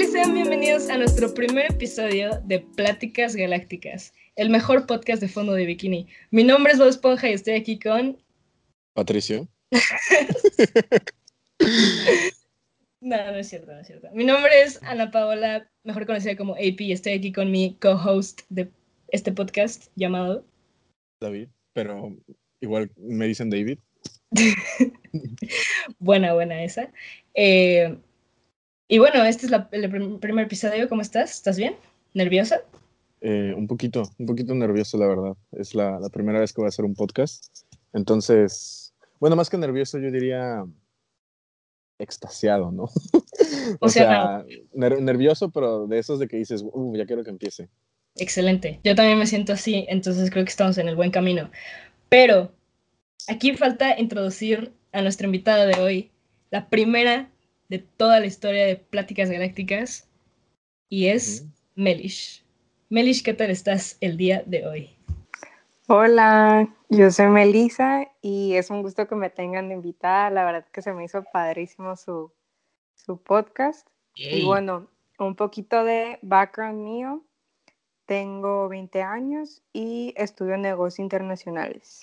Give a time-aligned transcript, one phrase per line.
[0.00, 5.28] tal y sean bienvenidos a nuestro primer episodio de Pláticas Galácticas, el mejor podcast de
[5.28, 6.06] fondo de bikini.
[6.30, 8.16] Mi nombre es Bob Esponja y estoy aquí con...
[8.94, 9.46] Patricio.
[13.00, 14.08] no, no es cierto, no es cierto.
[14.14, 18.42] Mi nombre es Ana Paola, mejor conocida como AP, y estoy aquí con mi co-host
[18.48, 18.70] de
[19.08, 20.46] este podcast llamado...
[21.20, 22.16] David, pero
[22.60, 23.78] igual me dicen David.
[25.98, 26.90] buena, buena esa.
[27.34, 27.98] Eh,
[28.90, 30.88] y bueno, este es el primer episodio.
[30.88, 31.30] ¿Cómo estás?
[31.36, 31.76] ¿Estás bien?
[32.12, 32.60] ¿Nerviosa?
[33.20, 35.36] Eh, un poquito, un poquito nervioso, la verdad.
[35.52, 37.46] Es la, primera vez que voy a hacer un podcast.
[37.92, 40.64] Entonces, bueno, más que nervioso, yo diría
[42.00, 42.90] extasiado, ¿no?
[43.80, 47.68] o, sea, nervioso, pero de esos de que dices, uh, ya quiero que empiece.
[48.16, 48.80] Excelente.
[48.82, 51.48] Yo también me siento así, entonces creo que estamos en el buen camino.
[52.08, 52.50] Pero
[53.28, 56.10] aquí falta introducir a nuestra invitada de hoy,
[56.50, 57.30] la primera
[57.70, 60.08] de toda la historia de Pláticas Galácticas
[60.88, 62.44] y es Melish.
[62.88, 64.90] Melish, ¿qué tal estás el día de hoy?
[65.86, 70.30] Hola, yo soy Melissa y es un gusto que me tengan de invitada.
[70.30, 72.32] La verdad que se me hizo padrísimo su,
[72.96, 73.86] su podcast.
[74.16, 74.88] Y bueno,
[75.20, 77.24] un poquito de background mío.
[78.04, 82.00] Tengo 20 años y estudio negocios internacionales.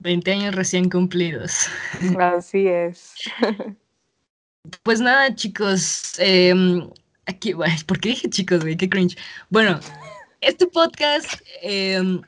[0.00, 1.68] 20 años recién cumplidos.
[2.18, 3.14] Así es.
[4.82, 6.14] Pues nada, chicos.
[6.18, 6.54] Eh,
[7.26, 7.54] aquí,
[7.86, 8.76] ¿por qué dije chicos, güey?
[8.76, 9.16] Qué cringe.
[9.50, 9.80] Bueno,
[10.40, 11.26] este podcast
[11.62, 12.22] em,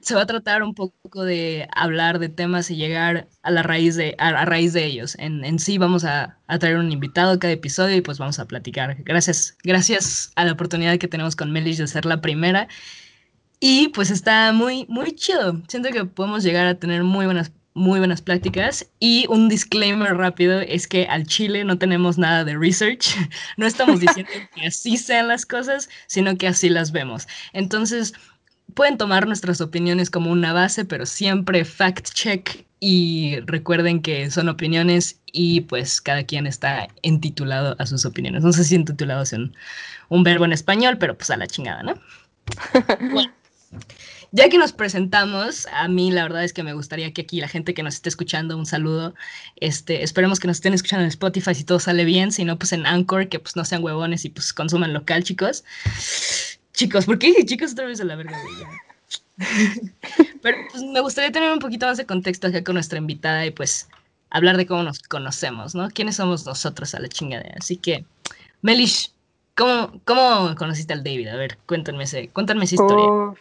[0.00, 3.96] se va a tratar un poco de hablar de temas y llegar a la raíz
[3.96, 5.16] de, a, raíz de ellos.
[5.18, 8.46] En, en sí vamos a, a, traer un invitado cada episodio y pues vamos a
[8.46, 8.96] platicar.
[9.04, 12.68] Gracias, gracias a la oportunidad que tenemos con Melis de ser la primera.
[13.60, 15.62] Y pues está muy, muy chido.
[15.68, 18.86] Siento que podemos llegar a tener muy buenas muy buenas pláticas.
[19.00, 23.16] Y un disclaimer rápido es que al Chile no tenemos nada de research.
[23.56, 27.26] No estamos diciendo que así sean las cosas, sino que así las vemos.
[27.52, 28.12] Entonces,
[28.74, 34.48] pueden tomar nuestras opiniones como una base, pero siempre fact check y recuerden que son
[34.48, 38.42] opiniones y pues cada quien está entitulado a sus opiniones.
[38.42, 39.54] No sé si entitulado es un,
[40.08, 41.94] un verbo en español, pero pues a la chingada, ¿no?
[43.12, 43.32] bueno.
[44.32, 47.48] Ya que nos presentamos, a mí la verdad es que me gustaría que aquí la
[47.48, 49.14] gente que nos esté escuchando, un saludo.
[49.56, 52.72] Este, esperemos que nos estén escuchando en Spotify si todo sale bien, si no, pues
[52.72, 55.64] en Anchor, que pues no sean huevones y pues consuman local, chicos.
[56.72, 58.38] Chicos, ¿por qué chicos otra vez a la verga?
[60.42, 63.50] Pero pues, me gustaría tener un poquito más de contexto acá con nuestra invitada y
[63.50, 63.88] pues
[64.30, 65.90] hablar de cómo nos conocemos, ¿no?
[65.90, 67.44] ¿Quiénes somos nosotros a la chingada?
[67.58, 68.04] Así que,
[68.62, 69.10] Melish,
[69.56, 70.00] ¿cómo,
[70.56, 71.28] conociste al David?
[71.28, 73.34] A ver, cuéntenme, ese, cuéntenme esa historia.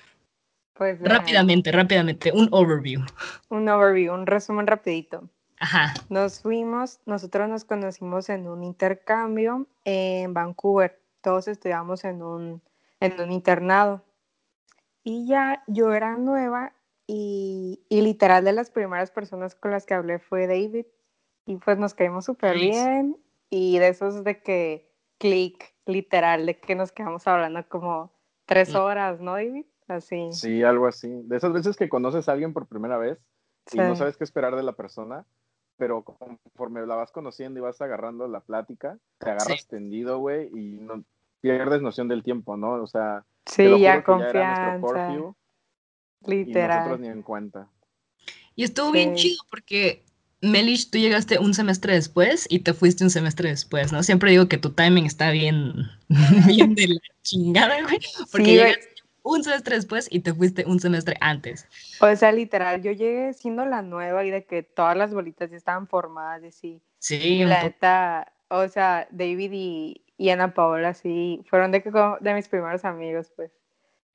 [0.79, 3.01] Pues, rápidamente, rápidamente, un overview.
[3.49, 5.29] Un overview, un resumen rapidito.
[5.59, 5.93] Ajá.
[6.07, 10.97] Nos fuimos, nosotros nos conocimos en un intercambio en Vancouver.
[11.19, 12.61] Todos estudiamos en un,
[13.01, 14.05] en un internado.
[15.03, 16.71] Y ya yo era nueva
[17.05, 20.85] y, y, literal de las primeras personas con las que hablé fue David.
[21.45, 23.17] Y pues nos caímos súper bien.
[23.49, 28.13] Y de esos de que clic, literal, de que nos quedamos hablando como
[28.45, 29.65] tres horas, ¿no, David?
[29.89, 30.29] Así.
[30.31, 31.09] Sí, algo así.
[31.23, 33.19] De esas veces que conoces a alguien por primera vez
[33.73, 35.25] y no sabes qué esperar de la persona,
[35.77, 40.77] pero conforme la vas conociendo y vas agarrando la plática, te agarras tendido, güey, y
[40.77, 41.03] no
[41.41, 42.73] pierdes noción del tiempo, ¿no?
[42.81, 44.79] O sea, sí, ya confianza.
[46.25, 46.77] Literal.
[46.77, 47.67] Y nosotros ni en cuenta.
[48.55, 50.03] Y estuvo bien chido porque
[50.41, 54.03] Melish, tú llegaste un semestre después y te fuiste un semestre después, ¿no?
[54.03, 55.73] Siempre digo que tu timing está bien,
[56.47, 57.99] bien de la chingada, güey.
[58.31, 58.88] Porque llegaste
[59.29, 61.67] un semestre después y te fuiste un semestre antes.
[62.01, 65.57] O sea, literal, yo llegué siendo la nueva y de que todas las bolitas ya
[65.57, 66.81] estaban formadas y sí.
[66.99, 67.45] Sí.
[67.45, 71.81] la neta, o sea, David y, y, Ana Paola sí, fueron de,
[72.19, 73.51] de mis primeros amigos, pues.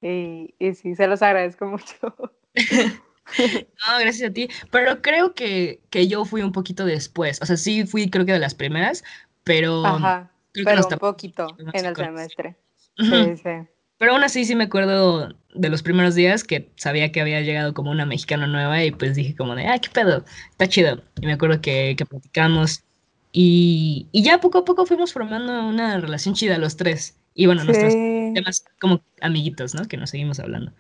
[0.03, 2.15] Y, y sí, se los agradezco mucho.
[2.55, 4.49] no, gracias a ti.
[4.71, 7.41] Pero creo que, que, yo fui un poquito después.
[7.41, 9.03] O sea, sí fui creo que de las primeras,
[9.45, 9.85] pero...
[9.87, 12.57] Ajá, pero un poquito en el semestre.
[12.97, 13.69] Sí, sí.
[14.05, 17.73] Pero aún así sí me acuerdo de los primeros días que sabía que había llegado
[17.73, 21.01] como una mexicana nueva y pues dije como de, ah, qué pedo, está chido.
[21.23, 22.85] Y me acuerdo que, que platicamos
[23.33, 27.17] y, y, ya poco a poco fuimos formando una relación chida los tres.
[27.33, 29.87] Y bueno, nuestros temas como amiguitos, ¿no?
[29.87, 30.71] Que nos seguimos hablando.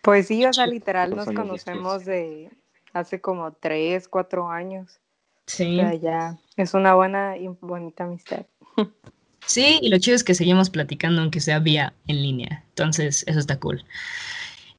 [0.00, 2.50] Pues sí, o sea, literal nos conocemos de
[2.92, 5.00] hace como tres, cuatro años.
[5.46, 5.80] Sí.
[5.80, 8.46] O sea, ya es una buena y bonita amistad.
[9.46, 12.64] Sí, y lo chido es que seguimos platicando aunque sea vía en línea.
[12.70, 13.84] Entonces, eso está cool.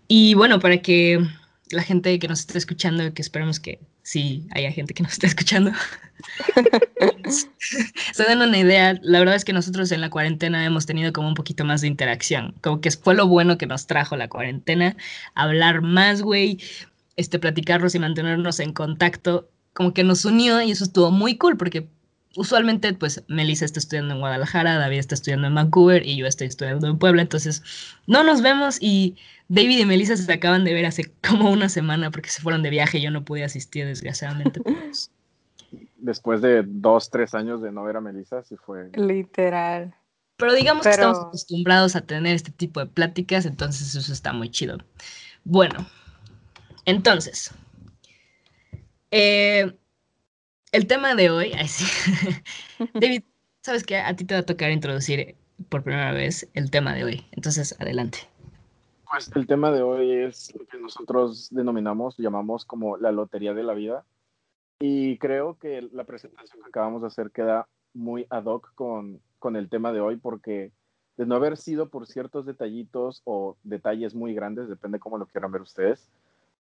[0.08, 1.20] Y bueno, para que
[1.72, 5.28] la gente que nos esté escuchando, que esperemos que sí haya gente que nos esté
[5.28, 5.72] escuchando,
[8.14, 11.28] Se dan una idea, la verdad es que nosotros en la cuarentena hemos tenido como
[11.28, 14.96] un poquito más de interacción, como que fue lo bueno que nos trajo la cuarentena,
[15.36, 16.60] hablar más, güey,
[17.16, 21.58] este, platicarlos y mantenernos en contacto, como que nos unió y eso estuvo muy cool
[21.58, 21.88] porque
[22.36, 26.48] usualmente, pues, Melissa está estudiando en Guadalajara, David está estudiando en Vancouver y yo estoy
[26.48, 27.64] estudiando en Puebla, entonces
[28.08, 29.18] no nos vemos y
[29.50, 32.70] David y Melissa se acaban de ver hace como una semana porque se fueron de
[32.70, 34.62] viaje y yo no pude asistir, desgraciadamente.
[34.62, 35.12] Pues.
[35.98, 38.90] Después de dos, tres años de no ver a Melissa, sí fue.
[38.96, 39.96] Literal.
[40.38, 44.50] Pero digamos que estamos acostumbrados a tener este tipo de pláticas, entonces eso está muy
[44.50, 44.78] chido.
[45.46, 45.86] Bueno,
[46.86, 47.54] entonces,
[49.12, 49.78] eh,
[50.74, 51.52] el tema de hoy,
[52.96, 53.24] David,
[53.62, 55.36] sabes que a ti te va a tocar introducir
[55.70, 58.18] por primera vez el tema de hoy, entonces adelante.
[59.10, 63.64] Pues el tema de hoy es lo que nosotros denominamos, llamamos como la lotería de
[63.64, 64.04] la vida.
[64.80, 69.56] Y creo que la presentación que acabamos de hacer queda muy ad hoc con, con
[69.56, 70.72] el tema de hoy porque
[71.18, 75.52] de no haber sido por ciertos detallitos o detalles muy grandes, depende cómo lo quieran
[75.52, 76.10] ver ustedes,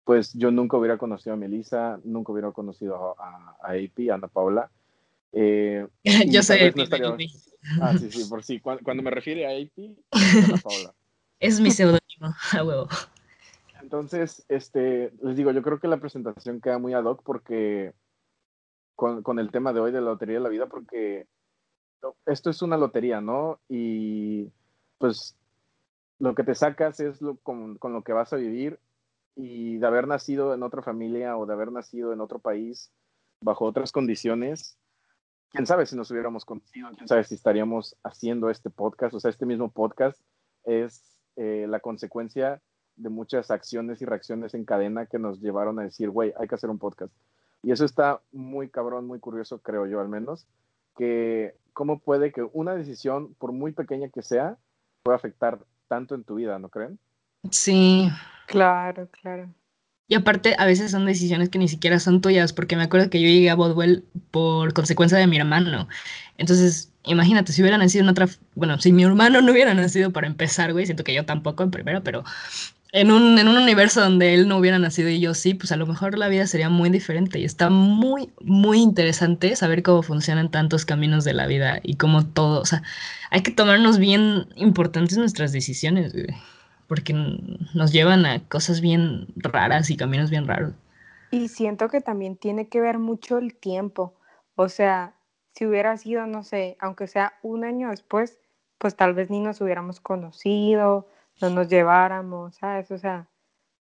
[0.04, 4.28] pues yo nunca hubiera conocido a Melissa, nunca hubiera conocido a, a AP, a Ana
[4.28, 4.70] Paula.
[5.32, 5.86] Eh,
[6.28, 6.78] yo sé AP.
[7.80, 8.60] ah, sí, sí, por sí.
[8.60, 10.94] Cuando, me refiere a AP, Ana Paula.
[11.40, 12.88] Es mi seudónimo, a huevo.
[13.82, 17.92] Entonces, este, les digo, yo creo que la presentación queda muy ad hoc porque
[18.94, 21.26] con, con el tema de hoy de la Lotería de la Vida, porque
[22.24, 23.60] esto es una lotería, ¿no?
[23.68, 24.48] Y
[24.98, 25.36] pues
[26.18, 28.78] lo que te sacas es lo, con, con, lo que vas a vivir
[29.36, 32.92] y de haber nacido en otra familia o de haber nacido en otro país
[33.40, 34.78] bajo otras condiciones,
[35.50, 39.30] quién sabe si nos hubiéramos conocido, quién sabe si estaríamos haciendo este podcast, o sea,
[39.30, 40.20] este mismo podcast
[40.64, 41.02] es
[41.36, 42.62] eh, la consecuencia
[42.96, 46.54] de muchas acciones y reacciones en cadena que nos llevaron a decir, güey, hay que
[46.54, 47.12] hacer un podcast.
[47.62, 50.46] Y eso está muy cabrón, muy curioso, creo yo al menos,
[50.96, 54.58] que cómo puede que una decisión, por muy pequeña que sea,
[55.02, 55.58] pueda afectar
[55.88, 56.98] tanto en tu vida, ¿no creen?
[57.50, 58.10] Sí,
[58.46, 59.54] Claro, claro.
[60.06, 63.20] Y aparte, a veces son decisiones que ni siquiera son tuyas, porque me acuerdo que
[63.20, 65.88] yo llegué a Bodwell por consecuencia de mi hermano.
[66.36, 70.26] Entonces, imagínate, si hubiera nacido en otra, bueno, si mi hermano no hubiera nacido para
[70.26, 72.22] empezar, güey, siento que yo tampoco en primero, pero
[72.92, 75.76] en un, en un universo donde él no hubiera nacido y yo sí, pues a
[75.76, 77.38] lo mejor la vida sería muy diferente.
[77.40, 82.26] Y está muy, muy interesante saber cómo funcionan tantos caminos de la vida y cómo
[82.26, 82.82] todo, o sea,
[83.30, 86.28] hay que tomarnos bien importantes nuestras decisiones, güey
[86.94, 87.12] porque
[87.74, 90.74] nos llevan a cosas bien raras y caminos bien raros.
[91.32, 94.14] Y siento que también tiene que ver mucho el tiempo.
[94.54, 95.16] O sea,
[95.56, 98.38] si hubiera sido, no sé, aunque sea un año después,
[98.78, 101.08] pues tal vez ni nos hubiéramos conocido,
[101.40, 102.92] no nos lleváramos, ¿sabes?
[102.92, 103.26] O sea,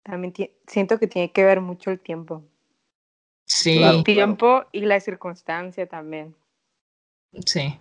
[0.03, 0.33] también
[0.67, 2.43] siento que tiene que ver mucho el tiempo.
[3.45, 3.81] Sí.
[3.81, 6.35] el tiempo y la circunstancia también.
[7.45, 7.79] Sí,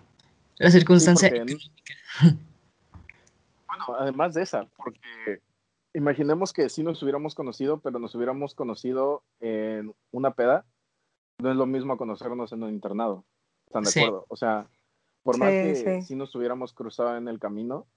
[0.55, 1.29] la circunstancia
[3.97, 5.41] además de esa, porque
[5.93, 10.65] imaginemos que sí nos hubiéramos conocido, pero nos hubiéramos conocido en una peda,
[11.39, 13.25] no es lo mismo conocernos en un internado.
[13.67, 14.25] ¿Están de acuerdo?
[14.29, 14.67] O sea,
[15.23, 16.15] por más que sí.
[16.15, 17.87] nos hubiéramos cruzado en el camino,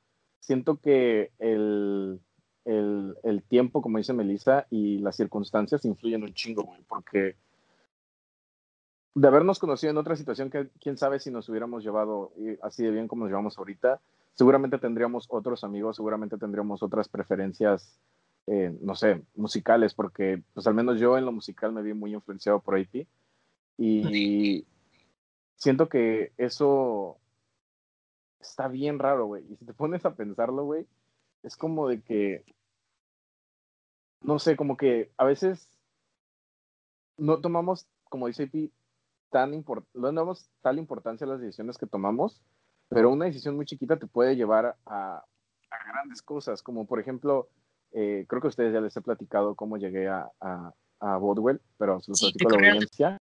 [0.41, 2.21] siento que el,
[2.65, 7.37] el, el, tiempo, como dice Melissa, y las circunstancias influyen un chingo, güey, porque
[9.15, 12.33] de habernos conocido en otra situación, que quién sabe si nos hubiéramos llevado
[12.63, 14.01] así de bien como nos llevamos ahorita,
[14.35, 17.99] seguramente tendríamos otros amigos, seguramente tendríamos otras preferencias,
[18.47, 22.15] eh, no sé, musicales, porque pues al menos yo en lo musical me vi muy
[22.15, 23.07] influenciado por IT
[23.77, 24.67] y
[25.57, 27.19] siento que eso
[28.41, 29.45] está bien raro, güey.
[29.51, 30.87] Y si te pones a pensarlo, güey,
[31.43, 32.45] es como de que,
[34.21, 35.69] no sé, como que a veces
[37.17, 38.73] no tomamos, como dice IP,
[39.31, 42.43] tan no damos tal importancia a las decisiones que tomamos
[42.91, 45.25] pero una decisión muy chiquita te puede llevar a,
[45.93, 47.49] grandes cosas, como por ejemplo,
[47.93, 52.01] eh, creo que a ustedes ya les he platicado cómo llegué a, a, Bodwell, pero
[52.01, 53.17] se los platico a la audiencia.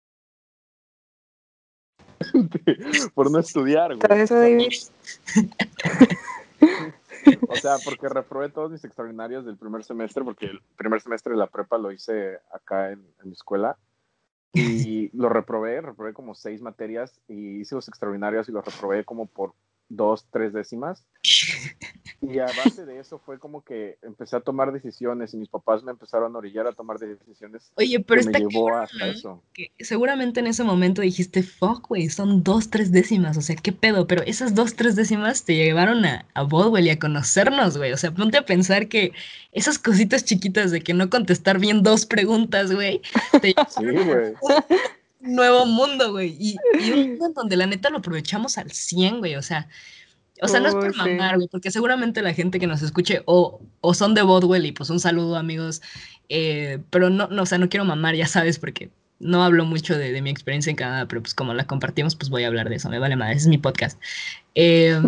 [3.14, 4.00] por no estudiar, güey.
[7.48, 11.38] o sea, porque reprobé todos mis extraordinarios del primer semestre, porque el primer semestre de
[11.38, 13.76] la prepa lo hice acá en, en mi escuela.
[14.56, 19.26] Y lo reprobé, reprobé como seis materias y hice los extraordinarios y los reprobé como
[19.26, 19.52] por
[19.88, 21.04] dos, tres décimas.
[22.22, 25.82] Y a base de eso fue como que empecé a tomar decisiones y mis papás
[25.82, 27.70] me empezaron a orillar a tomar decisiones.
[27.74, 29.42] Oye, pero que me llevó hasta eso.
[29.52, 33.72] Que seguramente en ese momento dijiste, fuck, güey, son dos, tres décimas, o sea, qué
[33.72, 37.92] pedo, pero esas dos, tres décimas te llevaron a, a Bodwell y a conocernos, güey.
[37.92, 39.12] O sea, ponte a pensar que
[39.52, 43.02] esas cositas chiquitas de que no contestar bien dos preguntas, güey.
[43.42, 44.34] Sí, güey.
[45.20, 46.36] Nuevo mundo, güey.
[46.38, 46.56] Y,
[46.92, 49.36] un mundo donde la neta lo aprovechamos al 100, güey.
[49.36, 49.68] O sea,
[50.42, 53.60] o sea, no es por mamar, güey, porque seguramente la gente que nos escuche o,
[53.80, 55.80] o son de Bodwell y pues un saludo, amigos.
[56.28, 59.96] Eh, pero no, no, o sea, no quiero mamar, ya sabes, porque no hablo mucho
[59.96, 62.76] de, mi experiencia en Canadá, pero pues como la compartimos, pues voy a hablar de
[62.76, 64.00] eso, me vale madre, ese es mi podcast.
[64.58, 64.98] Eh,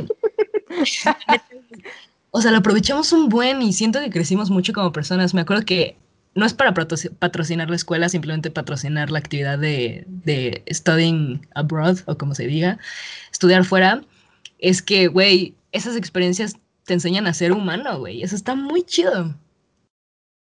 [2.30, 5.32] o sea, lo aprovechamos un buen y siento que crecimos mucho como personas.
[5.32, 5.96] Me acuerdo que
[6.34, 12.16] no es para patrocinar la escuela, simplemente patrocinar la actividad de, de studying abroad, o
[12.16, 12.78] como se diga,
[13.32, 14.02] estudiar fuera.
[14.58, 18.22] Es que, güey, esas experiencias te enseñan a ser humano, güey.
[18.22, 19.34] Eso está muy chido.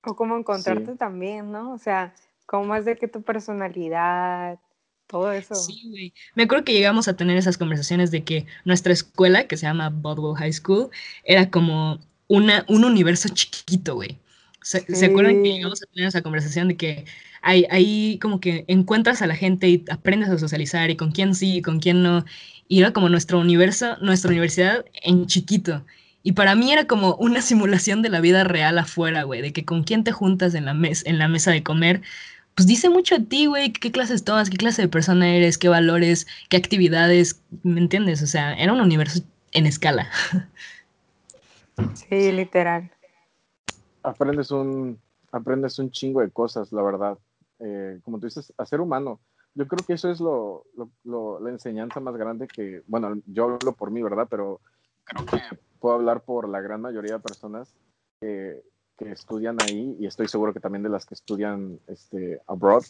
[0.04, 1.72] O cómo encontrarte también, ¿no?
[1.72, 2.14] O sea,
[2.46, 4.58] cómo es de que tu personalidad,
[5.06, 5.54] todo eso.
[5.54, 6.14] Sí, güey.
[6.34, 9.90] Me acuerdo que llegamos a tener esas conversaciones de que nuestra escuela, que se llama
[9.90, 10.90] Bodwell High School,
[11.24, 14.18] era como una, un universo chiquito, güey.
[14.64, 17.04] ¿Se, acuerdan que llegamos a tener esa conversación de que
[17.42, 21.34] ahí, ahí como que encuentras a la gente y aprendes a socializar y con quién
[21.34, 22.24] sí y con quién no?
[22.66, 25.84] Y era como nuestro universo, nuestra universidad en chiquito.
[26.22, 29.66] Y para mí era como una simulación de la vida real afuera, güey, de que
[29.66, 32.00] con quién te juntas en la, mes en la mesa de comer,
[32.54, 35.68] pues dice mucho a ti, güey, qué clases tomas, qué clase de persona eres, qué
[35.68, 38.22] valores, qué actividades, ¿me entiendes?
[38.22, 39.20] O sea, era un universo
[39.52, 40.10] en escala.
[42.08, 42.88] Sí, literal.
[44.04, 45.00] Aprendes un,
[45.32, 47.18] aprendes un chingo de cosas, la verdad.
[47.58, 49.20] Eh, como tú dices, a ser humano.
[49.54, 50.66] Yo creo que eso es lo,
[51.04, 54.26] lo, la enseñanza más grande que, bueno, yo hablo por mí, ¿verdad?
[54.30, 54.60] Pero
[55.04, 57.74] creo que puedo hablar por la gran mayoría de personas
[58.20, 58.62] que,
[58.98, 62.82] que estudian ahí y estoy seguro que también de las que estudian este, abroad,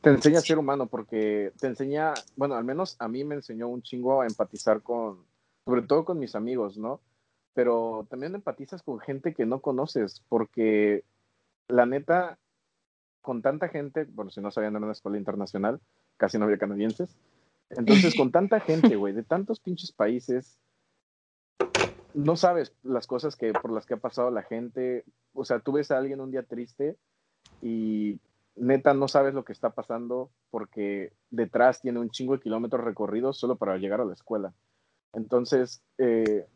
[0.00, 3.68] te enseña a ser humano porque te enseña, bueno, al menos a mí me enseñó
[3.68, 5.24] un chingo a empatizar con,
[5.64, 7.00] sobre todo con mis amigos, ¿no?
[7.54, 11.04] Pero también empatizas con gente que no conoces porque
[11.68, 12.38] la neta,
[13.22, 15.80] con tanta gente, bueno, si no sabían en una escuela internacional,
[16.16, 17.16] casi no había canadienses,
[17.70, 20.58] entonces con tanta gente, güey, de tantos pinches países,
[22.14, 25.04] no sabes las cosas que por las que ha pasado la gente.
[25.32, 26.96] O sea, tú ves a alguien un día triste
[27.60, 28.20] y
[28.56, 33.36] neta no sabes lo que está pasando porque detrás tiene un chingo de kilómetros recorridos
[33.36, 34.54] solo para llegar a la escuela.
[35.12, 36.46] Entonces, eh,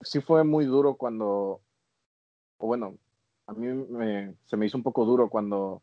[0.00, 1.60] sí fue muy duro cuando,
[2.58, 2.96] o bueno,
[3.46, 3.86] a mí
[4.44, 5.82] se me hizo un poco duro cuando,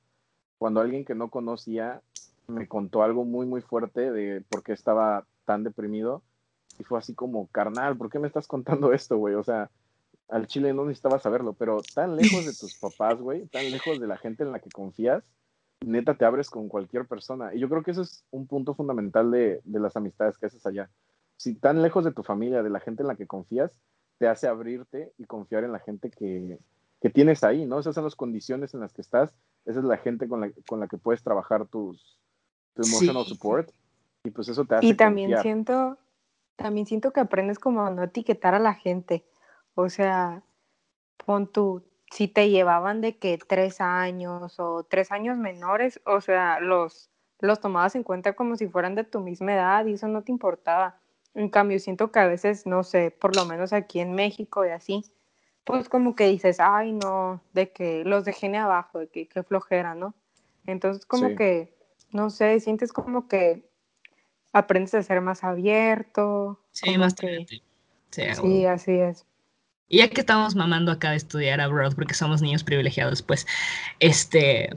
[0.58, 2.02] cuando alguien que no conocía
[2.48, 6.24] me contó algo muy, muy fuerte de por qué estaba tan deprimido
[6.80, 9.36] y fue así como, carnal, ¿por qué me estás contando esto, güey?
[9.36, 9.70] O sea,
[10.30, 14.08] al chile no necesitaba saberlo, pero tan lejos de tus papás, güey, tan lejos de
[14.08, 15.24] la gente en la que confías,
[15.86, 17.54] neta te abres con cualquier persona.
[17.54, 20.66] Y yo creo que ese es un punto fundamental de, de las amistades que haces
[20.66, 20.90] allá.
[21.38, 23.80] Si tan lejos de tu familia, de la gente en la que confías,
[24.18, 26.60] te hace abrirte y confiar en la gente que,
[27.02, 27.80] que tienes ahí, ¿no?
[27.80, 29.34] Esas son las condiciones en las que estás,
[29.66, 32.20] esa es la gente con la, con la que puedes trabajar tus,
[32.74, 33.72] tu emotional support.
[34.26, 34.86] Y pues eso te hace.
[34.86, 35.98] Y también siento
[36.56, 39.26] también siento que aprendes como a no etiquetar a la gente.
[39.76, 40.44] O sea,
[41.26, 46.60] pon tú, si te llevaban de que tres años o tres años menores, o sea,
[46.60, 50.24] los, los tomabas en cuenta como si fueran de tu misma edad y eso no
[50.24, 51.02] te importaba.
[51.36, 54.70] En cambio, siento que a veces, no sé, por lo menos aquí en México y
[54.70, 55.04] así,
[55.64, 59.96] pues como que dices, ay, no, de que los dejé abajo, de que, qué flojera,
[59.96, 60.14] ¿no?
[60.66, 61.74] Entonces, como que,
[62.12, 63.64] no sé, sientes como que
[64.52, 66.60] aprendes a ser más abierto.
[66.72, 67.16] Sí, más
[68.12, 69.26] Sí, así es.
[69.88, 73.48] Y ya que estamos mamando acá de estudiar abroad porque somos niños privilegiados, pues,
[74.00, 74.70] este...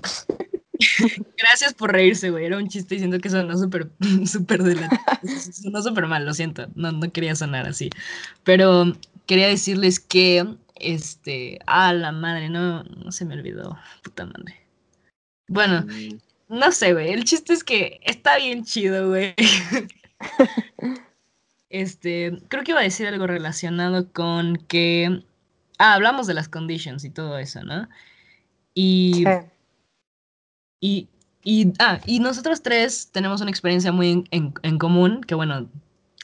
[1.39, 2.47] Gracias por reírse, güey.
[2.47, 3.91] Era un chiste diciendo que sonó súper,
[4.27, 4.89] súper de la...
[5.53, 6.69] Sonó súper mal, lo siento.
[6.75, 7.91] No, no quería sonar así.
[8.45, 11.59] Pero quería decirles que, este...
[11.67, 13.79] Ah, la madre, no, no se me olvidó.
[14.03, 14.61] Puta madre.
[15.49, 16.19] Bueno, mm.
[16.49, 17.11] No sé, güey.
[17.11, 19.35] El chiste es que está bien chido, güey.
[21.71, 25.23] este, creo que iba a decir algo relacionado con que.
[25.79, 27.89] Ah, hablamos de las conditions y todo eso, ¿no?
[28.75, 29.25] Y.
[30.81, 31.09] Y,
[31.43, 35.69] y, ah, y nosotros tres tenemos una experiencia muy en, en común, que bueno,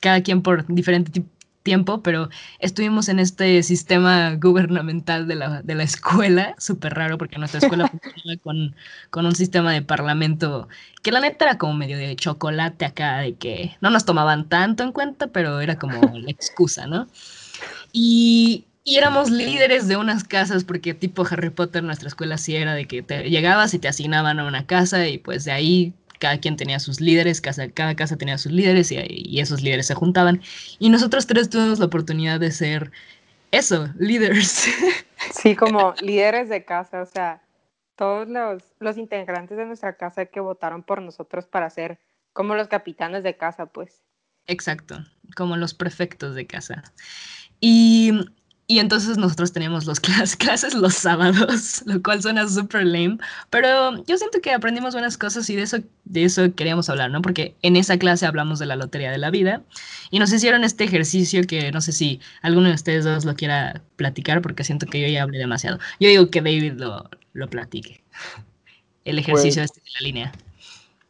[0.00, 1.23] cada quien por diferente
[1.62, 2.28] tiempo, pero
[2.59, 7.88] estuvimos en este sistema gubernamental de la, de la escuela, súper raro porque nuestra escuela
[8.02, 8.76] funcionaba con,
[9.11, 10.68] con, un sistema de parlamento
[11.02, 14.82] que la neta era como medio de chocolate acá, de que no nos tomaban tanto
[14.82, 17.06] en cuenta, pero era como la excusa, ¿no?
[17.92, 22.74] Y, y éramos líderes de unas casas, porque tipo Harry Potter, nuestra escuela sí era
[22.74, 26.38] de que te llegabas y te asignaban a una casa y pues de ahí cada
[26.38, 30.40] quien tenía sus líderes, casa, cada casa tenía sus líderes y, esos líderes se juntaban.
[30.78, 32.92] Y nosotros tres tuvimos la oportunidad de ser
[33.50, 34.68] eso, líderes.
[35.32, 37.42] Sí, como líderes de casa, o sea,
[37.94, 42.00] todos los, los integrantes de nuestra casa que votaron por nosotros para ser
[42.32, 44.02] como los capitanes de casa, pues.
[44.48, 44.98] Exacto,
[45.36, 46.82] como los prefectos de casa.
[47.60, 48.12] Y
[48.72, 50.00] y entonces nosotros teníamos los
[50.38, 53.18] clases los sábados, lo cual suena súper lame,
[53.50, 57.20] pero yo siento que aprendimos buenas cosas y de eso, de eso queríamos hablar, ¿no?
[57.20, 59.62] Porque en esa clase hablamos de la lotería de la vida
[60.10, 63.82] y nos hicieron este ejercicio que no sé si alguno de ustedes dos lo quiera
[63.96, 65.78] platicar porque siento que yo ya hablé demasiado.
[66.00, 68.02] Yo digo que David lo, lo platique,
[69.04, 70.32] el ejercicio pues este de la línea.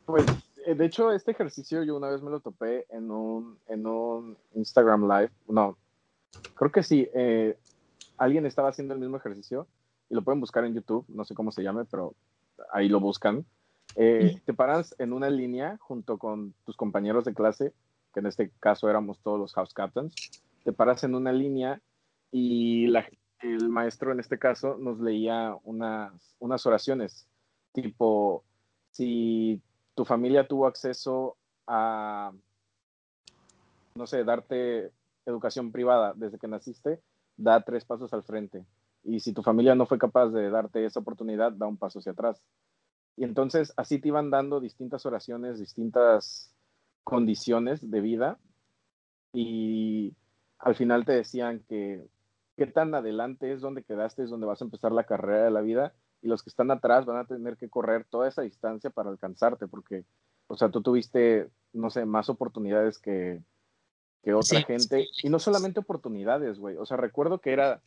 [0.04, 0.24] Pues,
[0.66, 4.36] eh, de hecho, este ejercicio yo una vez me lo topé en un, en un
[4.56, 5.78] Instagram Live, no,
[6.54, 7.08] Creo que sí.
[7.14, 7.56] Eh,
[8.18, 9.66] alguien estaba haciendo el mismo ejercicio
[10.08, 12.14] y lo pueden buscar en YouTube, no sé cómo se llame, pero
[12.72, 13.44] ahí lo buscan.
[13.96, 17.72] Eh, te paras en una línea junto con tus compañeros de clase,
[18.14, 20.14] que en este caso éramos todos los house captains.
[20.64, 21.80] Te paras en una línea
[22.30, 22.86] y
[23.40, 27.26] el maestro en este caso nos leía unas, unas oraciones,
[27.72, 28.44] tipo,
[28.90, 29.60] si
[29.94, 31.36] tu familia tuvo acceso
[31.66, 32.32] a,
[33.94, 34.92] no sé, darte
[35.26, 37.00] educación privada desde que naciste,
[37.36, 38.64] da tres pasos al frente.
[39.04, 42.12] Y si tu familia no fue capaz de darte esa oportunidad, da un paso hacia
[42.12, 42.44] atrás.
[43.16, 46.54] Y entonces así te iban dando distintas oraciones, distintas
[47.04, 48.38] condiciones de vida.
[49.32, 50.14] Y
[50.58, 52.06] al final te decían que
[52.56, 55.60] qué tan adelante es donde quedaste, es donde vas a empezar la carrera de la
[55.60, 55.94] vida.
[56.22, 59.66] Y los que están atrás van a tener que correr toda esa distancia para alcanzarte,
[59.66, 60.04] porque,
[60.46, 63.42] o sea, tú tuviste, no sé, más oportunidades que,
[64.22, 65.08] que otra gente.
[65.22, 66.76] Y no solamente oportunidades, güey.
[66.76, 67.82] O sea, recuerdo que era...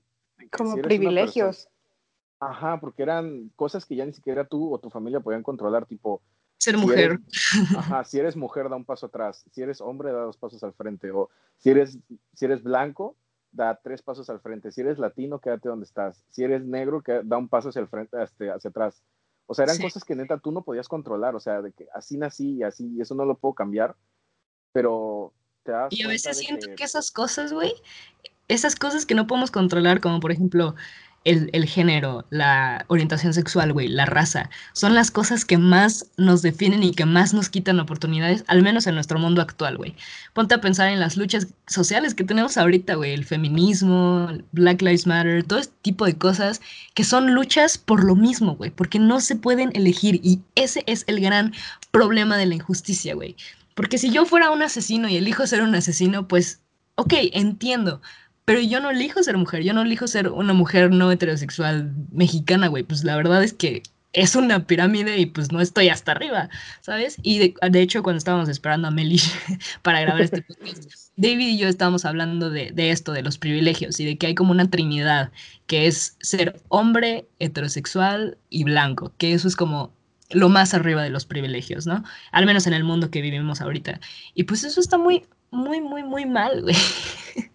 [0.51, 1.69] Como privilegios.
[2.39, 6.21] Ajá, porque eran cosas que ya ni siquiera tú o tu familia podían controlar, tipo...
[6.57, 7.19] Ser mujer.
[7.77, 9.45] ajá, si eres mujer, da un paso atrás.
[9.51, 11.11] Si eres hombre, da dos pasos al frente.
[11.11, 11.97] O si eres,
[12.33, 13.15] si eres blanco,
[13.51, 14.71] da tres pasos al frente.
[14.71, 16.25] Si eres latino, quédate donde estás.
[16.29, 19.01] Si eres negro, da un paso hacia el frente, este, hacia atrás.
[19.47, 21.35] O sea, eran cosas que neta tú no podías controlar.
[21.35, 23.95] O sea, de que así nací y así, y eso no lo puedo cambiar.
[24.71, 25.33] Pero
[25.89, 26.83] y a veces siento que...
[26.83, 27.73] esas cosas, güey,
[28.47, 30.75] esas cosas que no podemos controlar, como por ejemplo
[31.25, 36.83] el, género, la orientación sexual, güey, la raza, son las cosas que más nos definen
[36.83, 39.95] y que más nos quitan oportunidades, al menos en nuestro mundo actual, güey.
[40.33, 45.07] Ponte a pensar en las luchas sociales que tenemos ahorita, güey, el feminismo, Black Lives
[45.07, 46.61] Matter, todo este tipo de cosas
[46.93, 51.05] que son luchas por lo mismo, güey, porque no se pueden elegir y ese es
[51.07, 51.53] el gran
[51.89, 53.35] problema de la injusticia, güey.
[53.75, 56.61] Porque si yo fuera un asesino y elijo ser un asesino, pues,
[56.95, 58.01] ok, entiendo.
[58.45, 62.67] Pero yo no elijo ser mujer, yo no elijo ser una mujer no heterosexual mexicana,
[62.67, 62.83] güey.
[62.83, 63.83] Pues la verdad es que
[64.15, 66.49] es una pirámide y pues no estoy hasta arriba,
[66.81, 67.17] ¿sabes?
[67.21, 69.29] Y de, hecho, cuando estábamos esperando a Melish
[69.81, 73.99] para grabar este podcast, David y yo estábamos hablando de, de, esto, de los privilegios
[73.99, 75.31] y de que hay como una trinidad,
[75.67, 79.91] que es ser hombre, heterosexual y blanco, que eso es como
[80.31, 82.03] lo más arriba de los privilegios, ¿no?
[82.31, 83.99] Al menos en el mundo que vivimos ahorita.
[84.33, 86.75] Y pues eso está muy, muy, muy, muy mal, güey.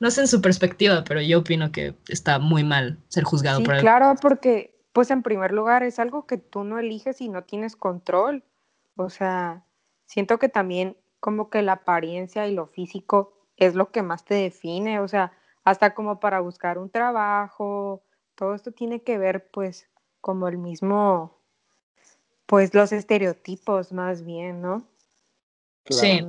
[0.00, 3.74] no sé en su perspectiva, pero yo opino que está muy mal ser juzgado por
[3.74, 3.80] él.
[3.80, 7.76] Claro, porque, pues en primer lugar, es algo que tú no eliges y no tienes
[7.76, 8.44] control.
[8.96, 9.64] O sea,
[10.06, 14.34] siento que también como que la apariencia y lo físico es lo que más te
[14.34, 15.00] define.
[15.00, 15.32] O sea,
[15.64, 18.02] hasta como para buscar un trabajo,
[18.34, 19.88] todo esto tiene que ver, pues,
[20.20, 21.43] como el mismo
[22.54, 24.86] pues los estereotipos más bien, ¿no?
[25.90, 26.20] Sí.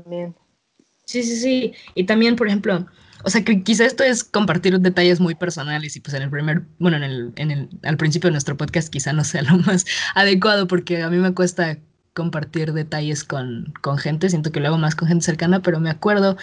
[1.06, 1.74] Sí, sí, sí.
[1.94, 2.88] Y también, por ejemplo,
[3.24, 6.64] o sea, que quizá esto es compartir detalles muy personales y pues en el primer,
[6.80, 9.86] bueno, en el, en el, al principio de nuestro podcast quizá no sea lo más
[10.16, 11.78] adecuado porque a mí me cuesta
[12.16, 15.92] compartir detalles con, con gente, siento que lo hago más con gente cercana, pero me
[15.92, 16.38] acuerdo,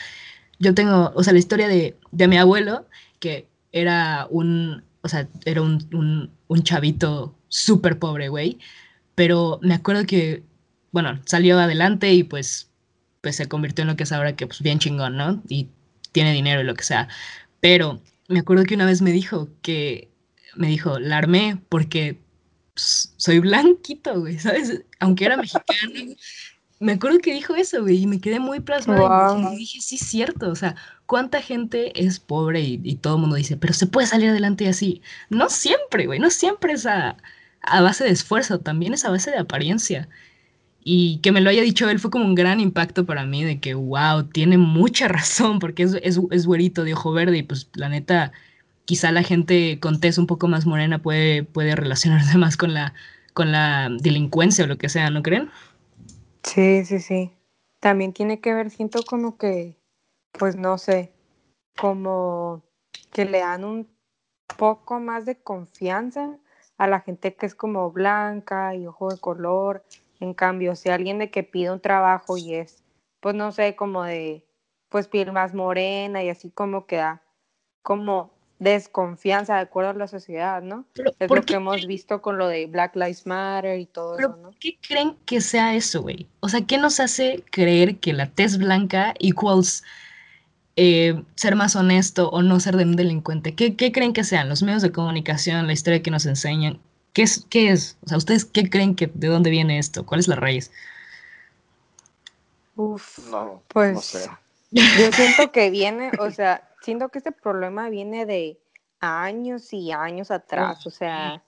[0.61, 2.87] yo tengo, o sea, la historia de, de mi abuelo,
[3.19, 8.61] que era un, o sea, era un, un, un chavito súper pobre, güey,
[9.15, 10.43] pero me acuerdo que,
[10.91, 12.71] bueno, salió adelante y pues,
[13.21, 15.43] pues se convirtió en lo que es ahora, que pues bien chingón, ¿no?
[15.49, 15.69] Y
[16.13, 17.09] tiene dinero y lo que sea.
[17.61, 20.11] Pero me acuerdo que una vez me dijo que,
[20.57, 22.19] me dijo, la armé porque
[22.75, 24.83] pues, soy blanquito, güey, ¿sabes?
[25.01, 25.65] Aunque era mexicano.
[26.81, 29.53] me acuerdo que dijo eso, güey, y me quedé muy plasmado.
[29.53, 30.75] Y dije, sí, es cierto, o sea,
[31.07, 34.69] ¿cuánta gente es pobre y, y todo el mundo dice, pero se puede salir adelante
[34.69, 35.01] así?
[35.31, 36.87] No siempre, güey, no siempre es
[37.63, 40.09] a base de esfuerzo, también es a base de apariencia.
[40.85, 43.61] Y que me lo haya dicho él fue como un gran impacto para mí de
[43.61, 47.69] que, wow, tiene mucha razón, porque es, es, es güerito de ojo verde y pues
[47.75, 48.33] la neta,
[48.85, 52.95] quizá la gente con tez un poco más morena puede, puede relacionarse más con la,
[53.33, 55.51] con la delincuencia o lo que sea, ¿no creen?
[56.43, 57.33] Sí, sí, sí.
[57.79, 59.77] También tiene que ver, siento como que,
[60.33, 61.13] pues no sé,
[61.77, 62.63] como
[63.13, 63.89] que le dan un
[64.57, 66.39] poco más de confianza
[66.83, 69.85] a la gente que es como blanca y ojo de color.
[70.19, 72.83] En cambio, si alguien de que pide un trabajo y es,
[73.21, 74.45] pues no sé, como de,
[74.89, 77.23] pues piel más morena y así como que da
[77.83, 80.85] como desconfianza de acuerdo a la sociedad, ¿no?
[81.21, 84.51] es lo que hemos visto con lo de Black Lives Matter y todo eso, ¿no?
[84.59, 86.27] ¿Qué creen que sea eso, güey?
[86.41, 89.85] O sea, ¿qué nos hace creer que la tez blanca equals
[90.77, 93.55] eh, ser más honesto o no ser de un delincuente?
[93.55, 96.81] ¿Qué, creen que sean los medios de comunicación, la historia que nos enseñan?
[97.13, 97.99] ¿Qué es, ¿Qué es?
[98.05, 100.07] O sea, ¿ustedes qué creen que de dónde viene esto?
[100.07, 100.71] ¿Cuál es la raíz?
[102.75, 104.31] Uf, no, pues no sé.
[104.71, 108.59] yo siento que viene, o sea, siento que este problema viene de
[109.01, 111.45] años y años atrás, o sea,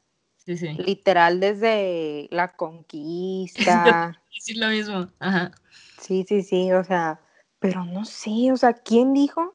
[0.47, 4.21] literal desde la conquista.
[4.37, 5.53] Sí, lo mismo, ajá.
[5.99, 7.19] Sí, sí, sí, o sea,
[7.59, 9.55] pero no sé, o sea, ¿quién dijo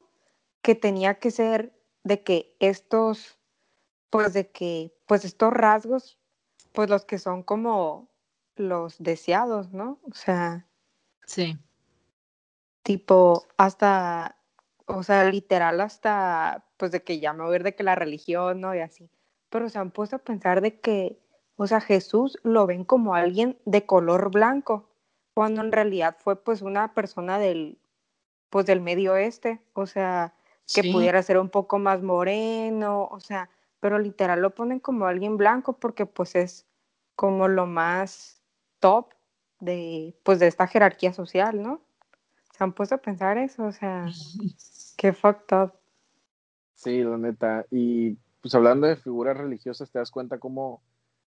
[0.62, 1.72] que tenía que ser
[2.04, 3.38] de que estos,
[4.10, 6.18] pues de que, pues estos rasgos,
[6.72, 8.08] pues los que son como
[8.56, 9.98] los deseados, ¿no?
[10.02, 10.66] O sea.
[11.26, 11.58] Sí.
[12.82, 14.36] Tipo, hasta,
[14.86, 17.94] o sea, literal hasta, pues de que ya me voy a ver de que la
[17.94, 18.74] religión, ¿no?
[18.74, 19.10] Y así.
[19.50, 21.20] Pero se han puesto a pensar de que,
[21.56, 24.90] o sea, Jesús lo ven como alguien de color blanco,
[25.34, 27.79] cuando en realidad fue pues una persona del,
[28.50, 30.34] pues del medio oeste, o sea,
[30.66, 33.48] que pudiera ser un poco más moreno, o sea,
[33.80, 36.66] pero literal lo ponen como alguien blanco porque pues es
[37.16, 38.42] como lo más
[38.78, 39.12] top
[39.60, 41.80] de pues de esta jerarquía social, ¿no?
[42.56, 44.06] Se han puesto a pensar eso, o sea,
[44.96, 45.72] qué fucked up.
[46.74, 47.66] Sí, la neta.
[47.70, 50.82] Y pues hablando de figuras religiosas, te das cuenta cómo,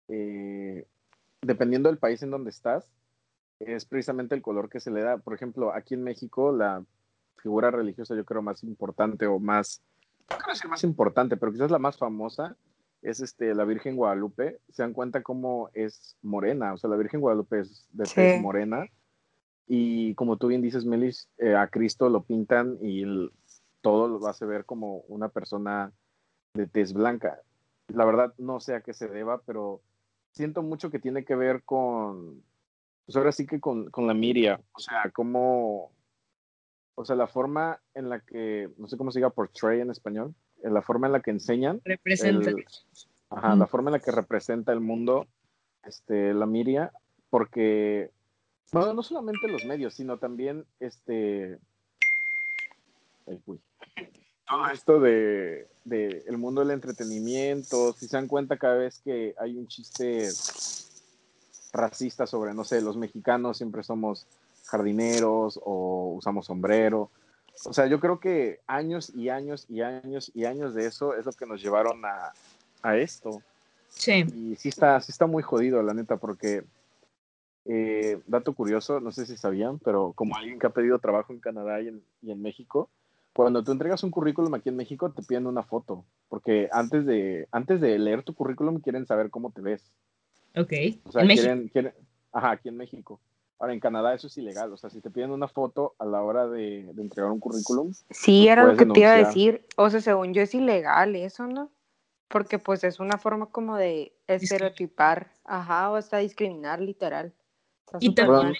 [0.07, 0.85] eh,
[1.41, 2.91] dependiendo del país en donde estás,
[3.59, 5.17] es precisamente el color que se le da.
[5.17, 6.83] Por ejemplo, aquí en México, la
[7.37, 9.81] figura religiosa yo creo más importante o más,
[10.29, 12.55] no quiero decir más importante, pero quizás la más famosa
[13.01, 14.59] es este, la Virgen Guadalupe.
[14.69, 18.85] Se dan cuenta cómo es morena, o sea, la Virgen Guadalupe es de tez morena.
[19.67, 23.03] Y como tú bien dices, Melis, eh, a Cristo lo pintan y
[23.81, 25.91] todo lo hace ver como una persona
[26.53, 27.41] de tez blanca.
[27.89, 29.81] La verdad, no sé a qué se deba, pero
[30.31, 32.43] siento mucho que tiene que ver con,
[33.05, 35.91] pues ahora sí que con, con la miria, o sea, como
[36.99, 40.33] o sea, la forma en la que, no sé cómo se diga portray en español,
[40.63, 41.79] en la forma en la que enseñan.
[41.85, 42.49] Representa.
[43.29, 45.27] ajá, la forma en la que representa el mundo,
[45.83, 46.91] este, la Miria,
[47.29, 48.09] porque,
[48.71, 51.59] bueno, no solamente los medios, sino también, este,
[54.47, 59.35] todo esto de, de, el mundo del entretenimiento, si se dan cuenta cada vez que
[59.37, 60.29] hay un chiste
[61.73, 64.25] racista sobre, no sé, los mexicanos siempre somos
[64.67, 67.11] jardineros o usamos sombrero.
[67.65, 71.25] O sea, yo creo que años y años y años y años de eso es
[71.25, 72.33] lo que nos llevaron a,
[72.83, 73.41] a esto.
[73.89, 74.25] Sí.
[74.35, 76.63] Y sí está, sí está muy jodido, la neta, porque,
[77.65, 81.39] eh, dato curioso, no sé si sabían, pero como alguien que ha pedido trabajo en
[81.39, 82.89] Canadá y en, y en México,
[83.33, 87.47] cuando tú entregas un currículum aquí en México, te piden una foto, porque antes de,
[87.51, 89.91] antes de leer tu currículum quieren saber cómo te ves.
[90.55, 90.73] Ok.
[91.05, 91.93] O sea, quieren, quieren,
[92.31, 93.19] ajá, aquí en México.
[93.59, 96.21] Ahora, en Canadá eso es ilegal, o sea, si te piden una foto a la
[96.21, 97.91] hora de, entregar un currículum.
[98.11, 99.65] Sí, era lo que te iba a decir.
[99.75, 101.71] O sea, según yo es ilegal eso, ¿no?
[102.27, 107.33] Porque pues es una forma como de estereotipar, ajá, o hasta discriminar literal.
[107.99, 108.53] y también...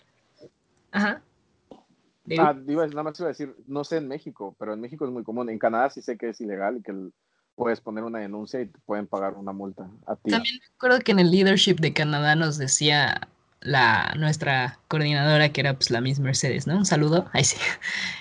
[0.92, 1.22] Ajá.
[2.40, 5.24] Ah, nada más iba a decir, no sé en México, pero en México es muy
[5.24, 5.50] común.
[5.50, 6.94] En Canadá sí sé que es ilegal y que
[7.56, 10.32] puedes poner una denuncia y te pueden pagar una multa a ti.
[10.32, 13.28] También recuerdo que en el leadership de Canadá nos decía
[13.62, 16.78] la, nuestra coordinadora, que era pues la Miss Mercedes, ¿no?
[16.78, 17.30] Un saludo.
[17.34, 17.58] Ahí sí.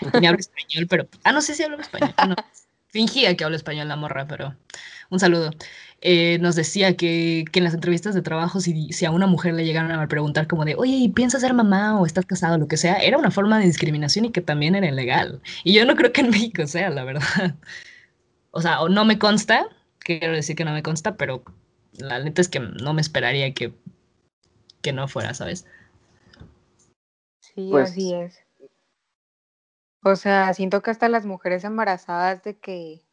[0.21, 1.09] Ni hablo español, pero.
[1.25, 2.15] Ah, no sé si hablo español.
[2.29, 2.37] No.
[2.89, 4.57] Fingía que hablo español la morra, pero
[5.11, 5.51] un saludo.
[6.01, 9.55] Eh, nos decía que, que, en las entrevistas de trabajo, si, si, a una mujer
[9.55, 12.77] le llegaron a preguntar como de, oye, ¿piensas ser mamá o estás casado, lo que
[12.77, 12.97] sea?
[12.97, 15.41] Era una forma de discriminación y que también era ilegal.
[15.65, 17.57] Y yo no creo que en México sea, la verdad.
[18.51, 19.67] O sea, o no me consta,
[19.99, 21.45] quiero decir que no me consta, pero
[21.99, 23.75] la neta es que no me esperaría que
[24.83, 25.67] que no fuera, ¿sabes?
[27.41, 28.39] Sí, pues así es.
[30.03, 33.05] O sea, siento que hasta las mujeres embarazadas de que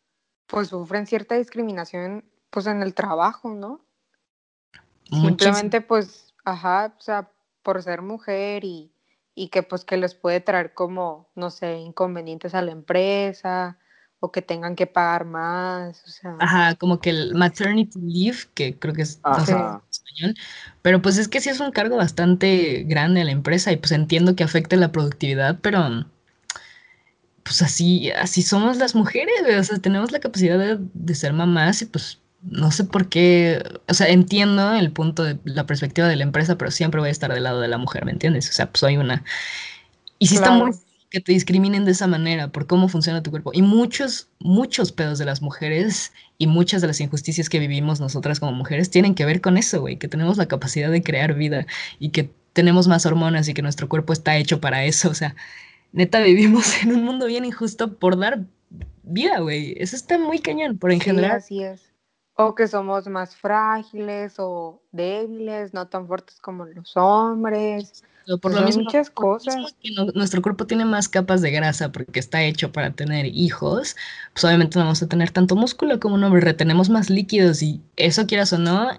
[0.45, 3.84] pues sufren cierta discriminación pues en el trabajo, ¿no?
[5.10, 7.32] Simplemente pues, ajá, o sea,
[7.63, 8.93] por ser mujer y,
[9.34, 13.80] y que pues que les puede traer como, no sé, inconvenientes a la empresa
[14.19, 16.38] o que tengan que pagar más, o sea.
[16.39, 19.19] Ajá, como que el maternity leave, que creo que es
[20.13, 20.36] español,
[20.82, 23.91] pero pues es que sí es un cargo bastante grande a la empresa y pues
[23.91, 26.06] entiendo que afecte la productividad, pero
[27.43, 31.82] pues así, así somos las mujeres, o sea, tenemos la capacidad de, de, ser mamás
[31.82, 36.15] y pues no sé por qué, o sea, entiendo el punto de la perspectiva de
[36.15, 38.49] la empresa, pero siempre voy a estar del lado de la mujer, ¿me entiendes?
[38.49, 39.23] O sea, pues soy una...
[40.19, 40.71] Y si está muy
[41.13, 43.52] que te discriminen de esa manera por cómo funciona tu cuerpo.
[43.54, 48.39] Y muchos, muchos pedos de las mujeres y muchas de las injusticias que vivimos nosotras
[48.39, 51.67] como mujeres tienen que ver con eso, güey, que tenemos la capacidad de crear vida
[51.99, 55.12] y que tenemos más hormonas y que nuestro cuerpo está hecho para eso.
[55.12, 55.36] O sea,
[55.91, 58.39] neta, vivimos en un mundo bien injusto por dar
[59.04, 59.76] vida, güey.
[59.78, 61.32] Eso está muy cañón, por en sí, general.
[61.38, 61.93] Así es.
[62.34, 68.04] O que somos más frágiles o débiles, no tan fuertes como los hombres.
[68.41, 69.75] Por lo mismo, muchas cosas.
[69.81, 73.95] que nuestro cuerpo tiene más capas de grasa porque está hecho para tener hijos,
[74.33, 77.81] pues obviamente no vamos a tener tanto músculo como un hombre, retenemos más líquidos y
[77.97, 78.89] eso quieras o no,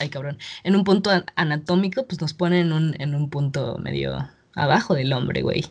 [0.00, 4.28] ay cabrón, en un punto anatómico pues nos pone en un, en un punto medio
[4.54, 5.64] abajo del hombre, güey.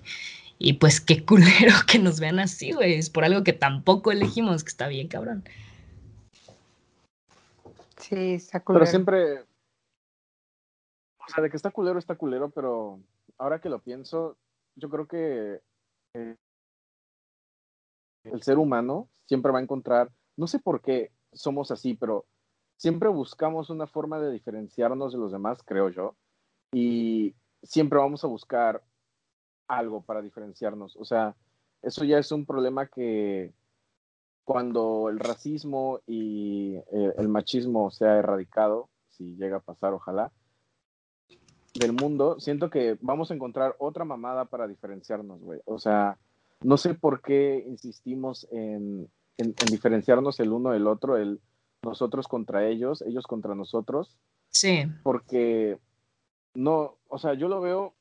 [0.58, 4.64] Y pues qué culero que nos vean así, güey, es por algo que tampoco elegimos,
[4.64, 5.44] que está bien cabrón.
[7.98, 8.86] Sí, está culero.
[8.86, 9.51] Pero siempre,
[11.32, 13.00] o sea, de que está culero, está culero, pero
[13.38, 14.38] ahora que lo pienso,
[14.76, 15.62] yo creo que
[16.14, 16.36] eh,
[18.26, 22.26] el ser humano siempre va a encontrar, no sé por qué somos así, pero
[22.76, 26.18] siempre buscamos una forma de diferenciarnos de los demás, creo yo,
[26.74, 28.84] y siempre vamos a buscar
[29.70, 30.98] algo para diferenciarnos.
[30.98, 31.38] O sea,
[31.82, 33.54] eso ya es un problema que
[34.44, 40.34] cuando el racismo y eh, el machismo sea erradicado, si llega a pasar, ojalá,
[41.74, 45.62] del mundo, siento que vamos a encontrar otra mamada para diferenciarnos, güey.
[45.66, 46.18] O sea,
[46.62, 51.40] no sé por qué insistimos en, en, diferenciarnos el uno del otro, el
[51.84, 54.18] nosotros contra ellos, ellos contra nosotros.
[54.50, 54.84] Sí.
[55.04, 55.80] Porque
[56.54, 57.96] no, o sea, yo lo veo,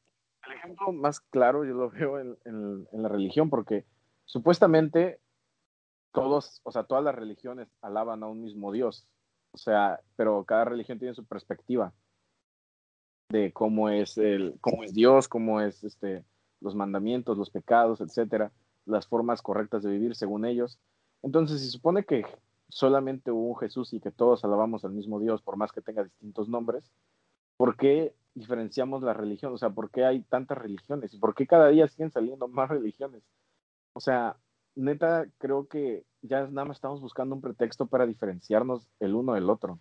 [0.47, 3.85] el ejemplo más claro yo lo veo en, en, en la religión, porque
[4.25, 5.21] supuestamente
[6.13, 9.07] todos, o sea, todas las religiones alaban a un mismo Dios.
[9.53, 11.93] O sea, pero cada religión tiene su perspectiva
[13.31, 16.25] de cómo es el, cómo es Dios, cómo es este,
[16.61, 18.53] los mandamientos, los pecados, etcétera,
[18.85, 20.79] las formas correctas de vivir según ellos.
[21.23, 22.25] Entonces, se supone que
[22.69, 26.05] solamente hubo un Jesús y que todos alabamos al mismo Dios, por más que tenga
[26.05, 26.91] distintos nombres,
[27.57, 29.53] ¿por qué diferenciamos la religión?
[29.53, 31.15] O sea, ¿por qué hay tantas religiones?
[31.15, 33.23] ¿Y por qué cada día siguen saliendo más religiones?
[33.93, 34.37] O sea,
[34.75, 39.51] neta, creo que ya nada más estamos buscando un pretexto para diferenciarnos el uno del
[39.51, 39.79] otro.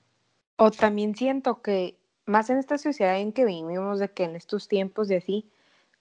[0.57, 1.98] O también siento que
[2.29, 5.51] más en esta sociedad en que vivimos, de que en estos tiempos de así,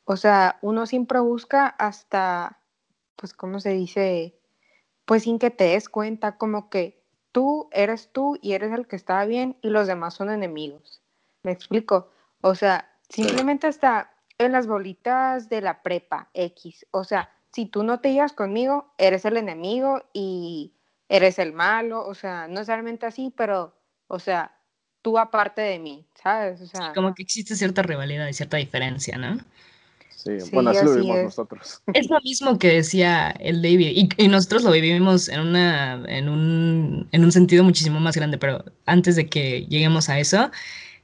[0.04, 2.60] o sea, uno siempre busca hasta,
[3.16, 4.38] pues, ¿cómo se dice?
[5.04, 8.96] Pues sin que te des cuenta, como que tú eres tú y eres el que
[8.96, 11.02] está bien y los demás son enemigos.
[11.42, 12.10] ¿Me explico?
[12.40, 17.82] O sea, simplemente hasta en las bolitas de la prepa X, o sea, si tú
[17.82, 20.74] no te llevas conmigo, eres el enemigo y
[21.08, 23.74] eres el malo, o sea, no es realmente así, pero,
[24.06, 24.58] o sea,
[25.02, 26.61] tú aparte de mí, ¿sabes?
[26.61, 29.38] O sea, como que existe cierta rivalidad y cierta diferencia, ¿no?
[30.11, 31.80] Sí, bueno, así, lo vivimos nosotros.
[31.94, 37.08] Es lo mismo que decía el David, y, nosotros lo vivimos en, una, en, un,
[37.12, 40.50] en un sentido muchísimo más grande, pero antes de que lleguemos a eso,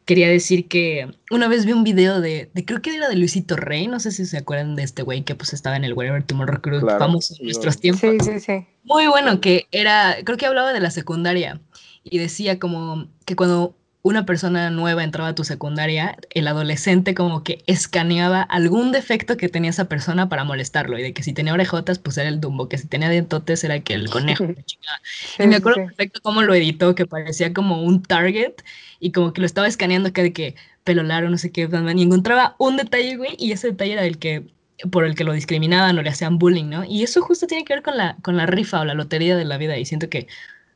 [0.04, 3.56] quería decir que una vez vi un video de, de, creo que era de Luisito
[3.56, 6.24] Rey, no sé si se acuerdan de este güey que pues estaba en el Whatever
[6.24, 8.00] Tomorrow Crew, famoso en nuestros tiempos.
[8.00, 8.66] Sí, sí, sí.
[8.82, 11.60] Muy bueno, que era, creo que hablaba de la secundaria
[12.02, 13.74] y decía como que cuando
[14.04, 19.48] una persona nueva entraba a tu secundaria, el adolescente como que escaneaba algún defecto que
[19.48, 20.98] tenía esa persona para molestarlo.
[20.98, 23.80] Y de que si tenía orejotas, pues era el Dumbo, que si tenía dientotes era
[23.80, 24.44] que el conejo.
[25.38, 28.52] y me acuerdo perfecto cómo lo editó, que parecía como un target
[29.00, 32.02] y como que lo estaba escaneando que de que pelo largo, no sé qué, y
[32.02, 34.44] encontraba un detalle, güey, y ese detalle era el que
[34.90, 36.84] por el que lo discriminaban o le hacían bullying, ¿no?
[36.84, 39.46] Y eso justo tiene que ver con la, con la rifa o la lotería de
[39.46, 39.78] la vida.
[39.78, 40.26] Y siento que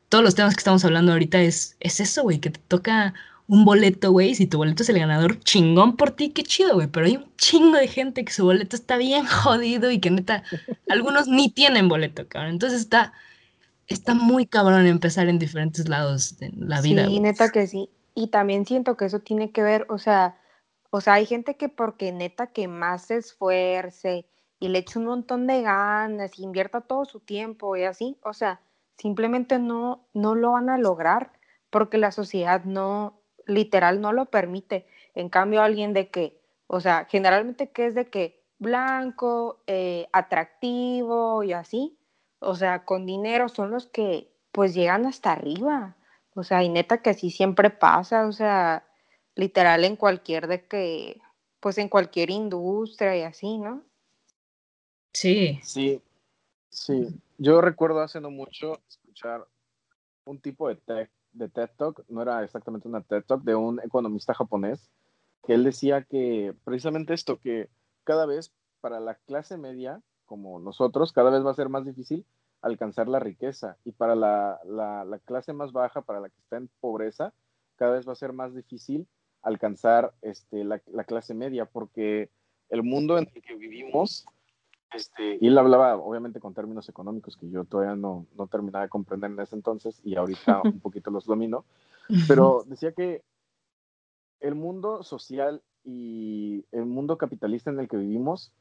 [0.09, 3.13] todos los temas que estamos hablando ahorita es, es eso, güey, que te toca
[3.47, 4.35] un boleto, güey.
[4.35, 6.87] Si tu boleto es el ganador, chingón por ti, qué chido, güey.
[6.87, 10.43] Pero hay un chingo de gente que su boleto está bien jodido y que neta,
[10.89, 12.51] algunos ni tienen boleto, cabrón.
[12.51, 13.13] Entonces está,
[13.87, 17.05] está muy cabrón empezar en diferentes lados de la vida.
[17.05, 17.89] Sí, neta que sí.
[18.15, 20.37] Y también siento que eso tiene que ver, o sea,
[20.89, 24.25] o sea, hay gente que porque neta que más se esfuerce
[24.59, 28.59] y le eche un montón de ganas invierta todo su tiempo y así, o sea,
[28.99, 31.31] simplemente no, no lo van a lograr
[31.69, 34.85] porque la sociedad no, literal, no lo permite.
[35.15, 41.43] En cambio, alguien de que, o sea, generalmente que es de que blanco, eh, atractivo
[41.43, 41.97] y así,
[42.39, 45.95] o sea, con dinero son los que pues llegan hasta arriba.
[46.35, 48.85] O sea, y neta que así siempre pasa, o sea,
[49.35, 51.21] literal en cualquier de que,
[51.59, 53.83] pues en cualquier industria y así, ¿no?
[55.13, 55.59] Sí.
[55.63, 56.01] Sí,
[56.69, 57.19] sí.
[57.41, 59.47] Yo recuerdo hace no mucho escuchar
[60.25, 64.33] un tipo de, de TED Talk, no era exactamente una TED Talk, de un economista
[64.33, 64.91] japonés,
[65.47, 67.69] que él decía que precisamente esto, que
[68.03, 72.25] cada vez para la clase media, como nosotros, cada vez va a ser más difícil
[72.61, 73.77] alcanzar la riqueza.
[73.85, 74.59] Y para la,
[75.23, 77.33] clase más baja, para la que está en pobreza,
[77.77, 79.07] cada vez va a ser más difícil
[79.41, 82.29] alcanzar este, la, clase media, porque
[82.69, 84.25] el mundo en el que vivimos,
[84.93, 88.89] este, y él hablaba obviamente con términos económicos que yo todavía no, no terminaba de
[88.89, 91.65] comprender en ese entonces y ahorita un poquito los domino,
[92.27, 93.23] pero decía que
[94.39, 98.51] el mundo social y el mundo capitalista en el que vivimos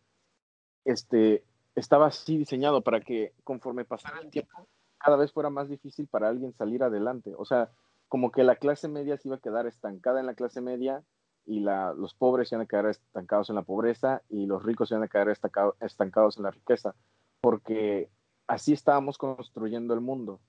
[0.85, 4.67] este, estaba así diseñado para que conforme pasara el tiempo,
[4.99, 7.35] cada vez fuera más difícil para alguien salir adelante.
[7.37, 7.71] O sea,
[8.09, 11.03] como que la clase media se iba a quedar estancada en la clase media
[11.49, 14.95] y los pobres se iban a quedar estancados en la pobreza y los ricos se
[14.95, 16.95] iban a quedar estancados en la riqueza,
[17.41, 18.11] porque
[18.47, 20.41] así estábamos construyendo el mundo.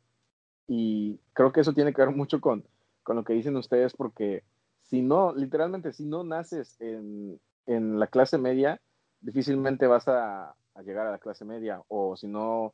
[0.68, 2.66] Y creo que eso tiene que ver mucho con,
[3.02, 4.44] con lo que dicen ustedes, porque
[4.82, 8.82] si no, literalmente, si no naces en, en la clase media,
[9.22, 12.74] difícilmente vas a, llegar a la clase media o si no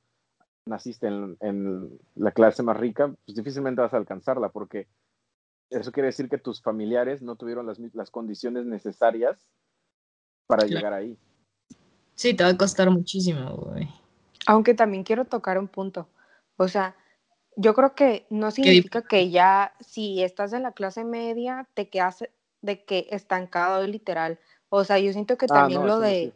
[0.65, 4.87] naciste en, la clase más rica, pues difícilmente vas a alcanzarla porque
[5.69, 9.37] eso quiere decir que tus familiares no tuvieron las, las condiciones necesarias
[10.47, 11.17] para llegar ahí.
[12.13, 13.89] Sí, te va a costar muchísimo, güey.
[14.47, 16.07] Aunque también quiero tocar un punto.
[16.57, 16.95] O sea,
[17.55, 22.23] yo creo que no significa que ya si estás en la clase media te quedas
[22.61, 24.39] de que estancado literal.
[24.69, 26.33] O sea, yo siento que ah, también lo de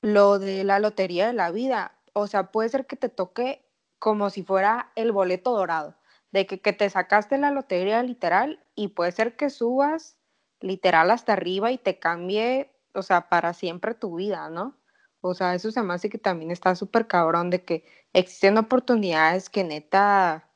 [0.00, 3.64] lo de la lotería de la vida, o sea, puede ser que te toque
[3.98, 5.94] como si fuera el boleto dorado,
[6.32, 10.16] de que, que te sacaste la lotería literal y puede ser que subas
[10.60, 14.78] literal hasta arriba y te cambie, o sea, para siempre tu vida, ¿no?
[15.20, 19.50] O sea, eso se me hace que también está súper cabrón de que existen oportunidades
[19.50, 20.50] que neta,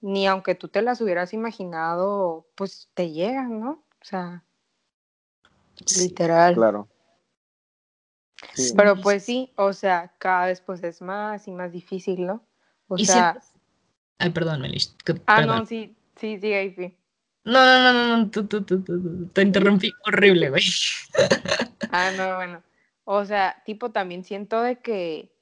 [0.00, 3.70] ni aunque tú te las hubieras imaginado, pues te llegan, ¿no?
[3.70, 4.44] O sea,
[5.98, 6.54] literal.
[6.54, 6.88] Claro.
[8.76, 12.44] Pero pues sí, o sea, cada vez pues es más y más difícil, ¿no?
[12.88, 13.40] O sea...
[14.22, 14.94] Ay, perdón, Melish.
[15.26, 16.96] Ah, no, sí, sí, sí, ahí sí.
[17.42, 18.84] No, no, no, no, tú, tú, tú,
[19.32, 20.62] te interrumpí horrible, güey.
[21.90, 22.62] ah, no, bueno.
[23.02, 25.34] O sea, tipo, también siento de que,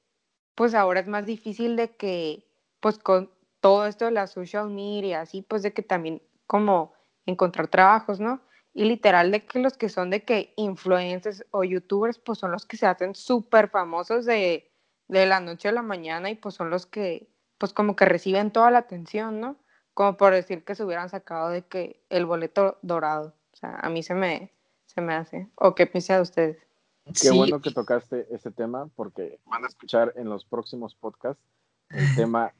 [0.55, 2.47] pues ahora es más difícil de que,
[2.79, 6.95] pues con todo esto de la social media, así, pues de que también como
[7.27, 8.41] encontrar trabajos, ¿no?
[8.73, 12.65] Y literal de que los que son de que influencers o youtubers, pues son los
[12.65, 14.71] que se hacen súper famosos de,
[15.07, 17.30] de la noche a la mañana y pues son los que,
[17.61, 19.55] pues como que reciben toda la atención, ¿no?
[19.93, 23.35] Como por decir que se hubieran sacado de que el boleto dorado.
[23.53, 24.51] O sea, a mí se me,
[24.87, 25.47] se me hace.
[25.53, 26.57] ¿O qué piensan ustedes?
[27.21, 31.43] Qué bueno que tocaste ese tema porque van a escuchar en los próximos podcasts
[31.89, 32.51] el tema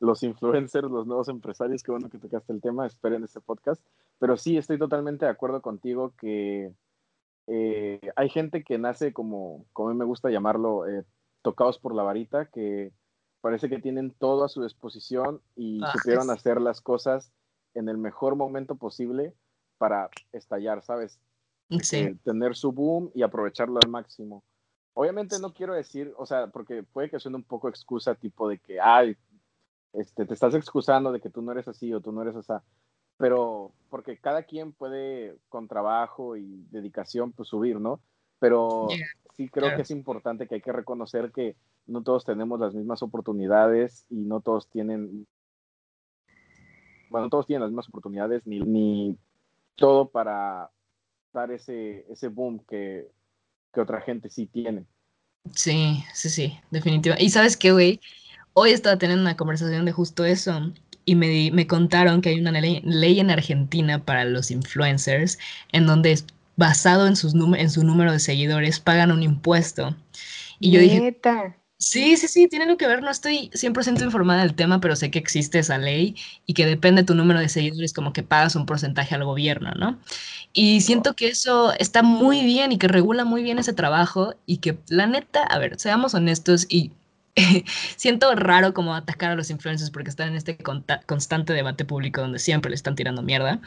[0.00, 3.82] los influencers, los nuevos empresarios, qué bueno que tocaste el tema, esperen este podcast.
[4.18, 6.72] Pero sí, estoy totalmente de acuerdo contigo que
[7.46, 11.04] eh, hay gente que nace como, como a mí me gusta llamarlo, eh,
[11.42, 12.92] tocados por la varita, que
[13.46, 17.30] parece que tienen todo a su disposición y ah, supieron hacer las cosas
[17.74, 19.34] en el mejor momento posible
[19.78, 21.20] para estallar, ¿sabes?
[21.80, 21.98] Sí.
[21.98, 24.42] Eh, tener su boom y aprovecharlo al máximo.
[24.94, 28.58] Obviamente no quiero decir, o sea, porque puede que suene un poco excusa tipo de
[28.58, 29.16] que, ay,
[29.92, 32.52] este, te estás excusando de que tú no eres así o tú no eres así,
[33.16, 38.00] pero porque cada quien puede con trabajo y dedicación pues subir, ¿no?
[38.46, 38.88] Pero
[39.36, 41.56] sí creo que es importante que hay que reconocer que
[41.86, 45.26] no todos tenemos las mismas oportunidades y no todos tienen,
[47.10, 49.16] bueno, todos tienen las mismas oportunidades ni, ni
[49.74, 50.70] todo para
[51.32, 53.08] dar ese, ese boom que,
[53.72, 54.84] que otra gente sí tiene.
[55.52, 57.24] Sí, sí, sí, definitivamente.
[57.24, 58.00] Y sabes qué, güey,
[58.58, 60.72] Hoy estaba teniendo una conversación de justo eso
[61.04, 65.38] y me, me contaron que hay una ley, en Argentina para los influencers
[65.72, 66.18] en donde
[66.56, 69.96] basado en, sus en su número de seguidores pagan un impuesto.
[70.58, 71.18] Y yo dije,
[71.78, 75.10] sí, sí, sí, tiene lo que ver, no estoy 100% informada del tema, pero sé
[75.10, 76.16] que existe esa ley
[76.46, 79.72] y que depende de tu número de seguidores como que pagas un porcentaje al gobierno,
[79.72, 79.98] ¿no?
[80.52, 84.58] Y siento que eso está muy bien y que regula muy bien ese trabajo y
[84.58, 86.92] que la neta, a ver, seamos honestos y
[87.96, 90.56] siento raro como atacar a los influencers porque están en este
[91.06, 93.60] constante debate público donde siempre le están tirando mierda.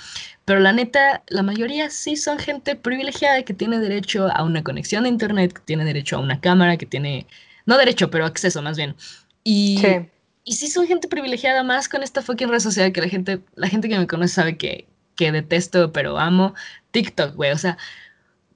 [0.45, 5.03] Pero la neta, la mayoría sí son gente privilegiada que tiene derecho a una conexión
[5.03, 7.27] de internet, que tiene derecho a una cámara, que tiene,
[7.65, 8.95] no derecho, pero acceso más bien.
[9.43, 10.09] Y sí,
[10.43, 13.67] y sí son gente privilegiada más con esta fucking red social que la gente, la
[13.67, 16.55] gente que me conoce sabe que, que detesto, pero amo
[16.91, 17.51] TikTok, güey.
[17.51, 17.77] O sea,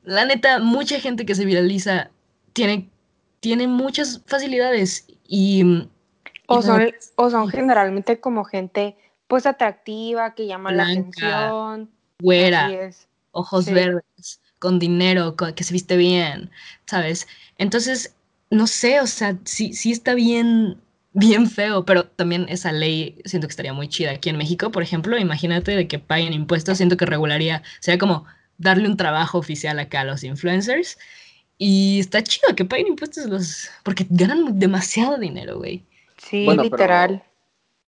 [0.04, 2.10] la neta, mucha gente que se viraliza
[2.54, 2.90] tiene
[3.44, 5.90] tiene muchas facilidades y...
[6.48, 8.96] O son, o son generalmente como gente
[9.28, 11.90] pues atractiva, que llama la atención.
[12.20, 12.72] Güera,
[13.32, 16.52] ojos verdes, con dinero, que se viste bien,
[16.86, 17.28] ¿sabes?
[17.58, 18.16] Entonces,
[18.50, 20.80] no sé, o sea, sí, sí está bien,
[21.12, 24.12] bien feo, pero también esa ley siento que estaría muy chida.
[24.12, 28.26] Aquí en México, por ejemplo, imagínate de que paguen impuestos, siento que regularía, sería como
[28.58, 30.98] darle un trabajo oficial acá a los influencers.
[31.66, 35.88] Y está chido que paguen impuestos los, porque ganan demasiado dinero, güey.
[36.18, 37.24] Sí, literal.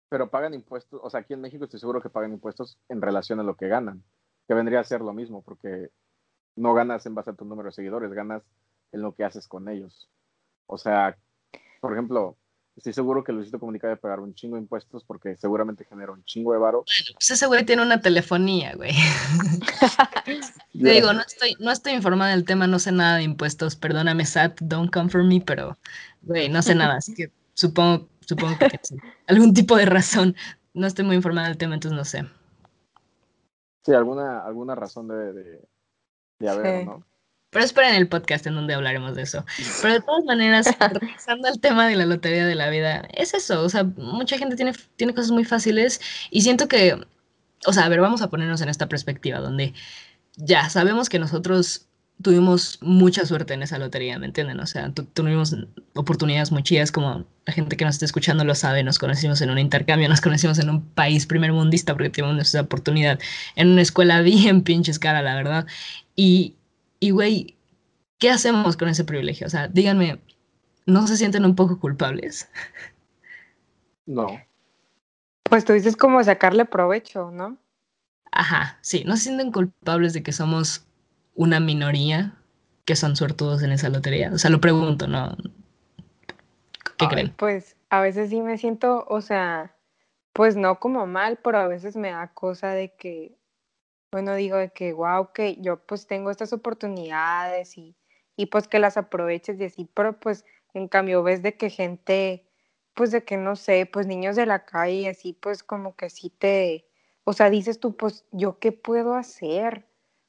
[0.07, 3.41] Pero, pagan impuestos, o sea, aquí en México estoy seguro que pagan impuestos en relación
[3.41, 4.05] a lo que ganan,
[4.47, 5.89] que vendría a ser lo mismo, porque
[6.55, 8.41] no ganas en base a tu número de seguidores, ganas
[8.93, 10.09] en lo que haces con ellos.
[10.65, 11.18] O sea,
[11.82, 12.38] por ejemplo,
[12.78, 16.23] estoy seguro que Luisito Comunica debe pagar un chingo de impuestos porque seguramente genera un
[16.23, 16.84] chingo de varo.
[17.13, 18.93] pues ese güey tiene una telefonía, güey.
[20.25, 24.25] Te digo, no estoy, no estoy informada del tema, no sé nada de impuestos, perdóname,
[24.25, 25.75] Sat, don't come for me, pero,
[26.21, 28.95] güey, no sé nada, así que supongo, supongo que sí.
[29.28, 30.36] algún tipo de razón.
[30.73, 32.30] No estoy muy informada del tema, entonces no sé.
[33.84, 35.34] Sí, alguna, alguna razón de,
[36.38, 37.03] de, haber, ¿no?
[37.50, 39.45] Pero esperen el podcast en donde hablaremos de eso.
[39.82, 43.62] Pero de todas maneras, regresando al tema de la lotería de la vida, es eso.
[43.62, 47.00] O sea, mucha gente tiene, tiene cosas muy fáciles y siento que,
[47.66, 49.74] o sea, a ver, vamos a ponernos en esta perspectiva donde
[50.36, 51.88] ya sabemos que nosotros
[52.22, 54.60] tuvimos mucha suerte en esa lotería, ¿me entienden?
[54.60, 55.56] O sea, tuvimos
[55.93, 59.52] oportunidades muy chidas, como la gente que nos está escuchando lo sabe, nos conocimos en
[59.52, 63.20] un intercambio, nos conocimos en un país primer mundista porque tuvimos esa oportunidad
[63.56, 65.68] en una escuela bien pinches cara, la verdad.
[66.16, 66.56] Y,
[67.00, 67.58] y, güey,
[68.18, 69.48] ¿qué hacemos con ese privilegio?
[69.48, 70.22] O sea, díganme,
[70.86, 72.50] ¿no se sienten un poco culpables?
[74.10, 74.26] No.
[75.43, 77.58] Pues tú dices como sacarle provecho, ¿no?
[78.32, 80.86] Ajá, sí, no se sienten culpables de que somos
[81.36, 82.34] una minoría
[82.86, 84.32] que son suertudos en esa lotería.
[84.34, 85.36] O sea, lo pregunto, ¿no?
[86.98, 87.34] ¿Qué creen?
[87.38, 89.76] Pues a veces sí me siento, o sea,
[90.32, 93.38] pues no como mal, pero a veces me da cosa de que,
[94.12, 97.95] bueno, digo de que, wow, que yo pues tengo estas oportunidades y,
[98.36, 102.47] y pues que las aproveches y así, pero pues en cambio ves de que gente,
[102.93, 106.30] pues de que no sé, pues niños de la calle así, pues como que sí
[106.30, 106.88] te,
[107.24, 109.86] o sea, dices tú, pues yo qué puedo hacer,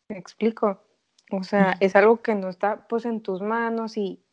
[0.09, 0.83] me explico.
[1.31, 4.25] O sea, es algo que no está pues en tus manos y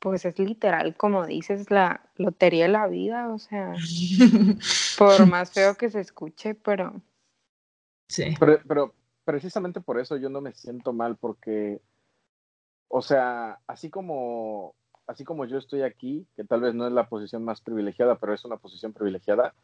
[0.00, 3.74] pues es literal, como dices, la lotería de la vida, o sea,
[4.98, 7.00] por más feo que se escuche, pero...
[8.10, 8.34] Sí.
[8.38, 8.92] Pero,
[9.24, 11.80] precisamente por eso yo no me siento mal, porque,
[12.88, 14.74] o sea, así como,
[15.06, 18.34] así como yo estoy aquí, que tal vez no es la posición más privilegiada, pero
[18.34, 19.54] es una posición privilegiada,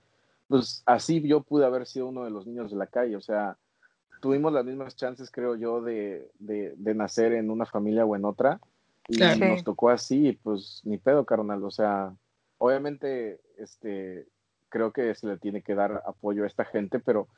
[0.46, 3.56] pues así yo pude haber sido uno de los niños de la calle, o sea,
[4.20, 8.60] tuvimos las mismas chances, creo yo, de, de, nacer en una familia o en otra.
[9.08, 11.62] Y nos tocó así, pues ni pedo, carnal.
[11.64, 12.12] O sea,
[12.58, 14.26] obviamente, este,
[14.68, 17.28] creo que se le tiene que dar apoyo a esta gente, pero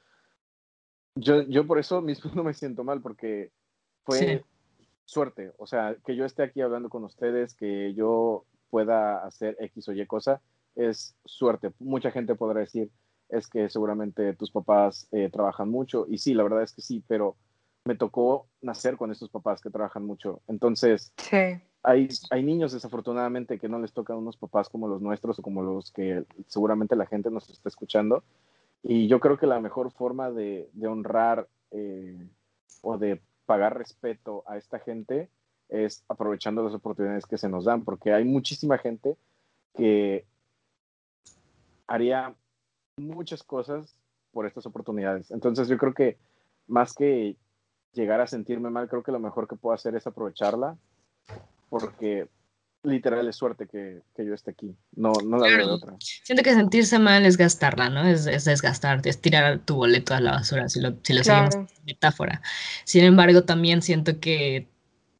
[1.18, 3.50] yo, yo por eso mismo no me siento mal, porque
[4.04, 4.44] fue
[5.04, 5.52] suerte.
[5.58, 9.92] O sea, que yo esté aquí hablando con ustedes, que yo pueda hacer X o
[9.92, 10.40] Y cosa,
[10.74, 11.72] es suerte.
[11.78, 12.90] Mucha gente podrá decir,
[13.28, 16.06] es que seguramente tus papás eh, trabajan mucho.
[16.08, 17.36] Y sí, la verdad es que sí, pero
[17.84, 20.42] me tocó nacer con estos papás que trabajan mucho.
[20.46, 21.12] Entonces,
[21.82, 25.62] hay, hay niños desafortunadamente que no les tocan unos papás como los nuestros o como
[25.62, 28.24] los que seguramente la gente nos está escuchando.
[28.82, 32.28] Y yo creo que la mejor forma de, honrar eh,
[32.82, 35.28] o de pagar respeto a esta gente
[35.68, 39.16] es aprovechando las oportunidades que se nos dan, porque hay muchísima gente
[39.74, 40.24] que
[41.86, 42.34] haría
[42.96, 43.94] muchas cosas
[44.32, 45.30] por estas oportunidades.
[45.30, 46.18] Entonces yo creo que
[46.66, 47.36] más que
[47.92, 50.76] llegar a sentirme mal, creo que lo mejor que puedo hacer es aprovecharla,
[51.68, 52.28] porque
[52.88, 55.96] literal es suerte que, yo esté aquí, no, no la veo de otra.
[56.00, 58.04] Siento que sentirse mal es gastarla, ¿no?
[58.04, 61.54] Es, es desgastarte, es tirar tu boleto a la basura, si lo, si lo seguimos
[61.86, 62.42] metáfora.
[62.84, 64.66] Sin embargo, también siento que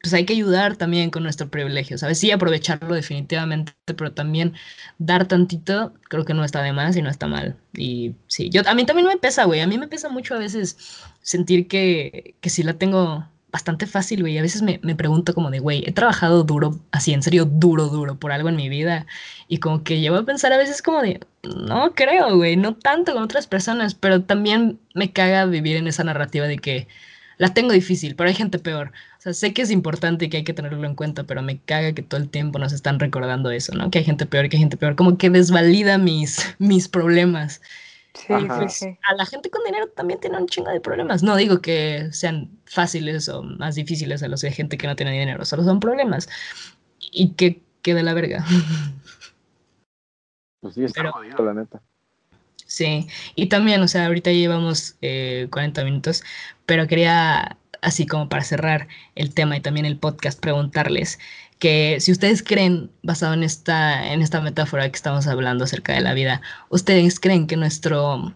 [0.01, 2.19] pues hay que ayudar también con nuestro privilegio, ¿sabes?
[2.19, 4.55] Sí, aprovecharlo definitivamente, pero también
[4.99, 7.57] dar tantito, creo que no está de más y no está mal.
[7.75, 10.39] Y sí, yo, a mí también me pesa, güey, a mí me pesa mucho a
[10.39, 14.38] veces sentir que, que sí la tengo bastante fácil, güey.
[14.38, 17.88] A veces me, me pregunto como de, güey, he trabajado duro, así en serio, duro,
[17.88, 19.07] duro por algo en mi vida.
[19.49, 23.14] Y como que llevo a pensar a veces como de, no creo, güey, no tanto
[23.14, 26.88] con otras personas, pero también me caga vivir en esa narrativa de que
[27.38, 28.92] la tengo difícil, pero hay gente peor.
[29.18, 31.59] O sea, sé que es importante y que hay que tenerlo en cuenta, pero me
[31.59, 33.90] caga que todo el tiempo nos están recordando eso, ¿no?
[33.90, 34.96] Que hay gente peor, que hay gente peor.
[34.96, 37.62] Como que desvalida mis, mis problemas.
[38.15, 38.35] Sí,
[38.69, 41.23] sí, A la gente con dinero también tiene un chingo de problemas.
[41.23, 45.13] No digo que sean fáciles o más difíciles a los de gente que no tiene
[45.13, 46.29] dinero, solo son problemas.
[46.99, 48.45] Y que quede la verga.
[50.61, 51.81] Pues sí, está jodido, la neta.
[52.67, 56.25] Sí, y también, o sea, ahorita llevamos 40 eh, minutos,
[56.67, 61.19] pero quería, así como para cerrar el tema y también el podcast, preguntarles
[61.59, 66.01] que si ustedes creen, basado en esta, en esta metáfora que estamos hablando acerca de
[66.01, 68.35] la vida, ¿ustedes creen que, nuestro,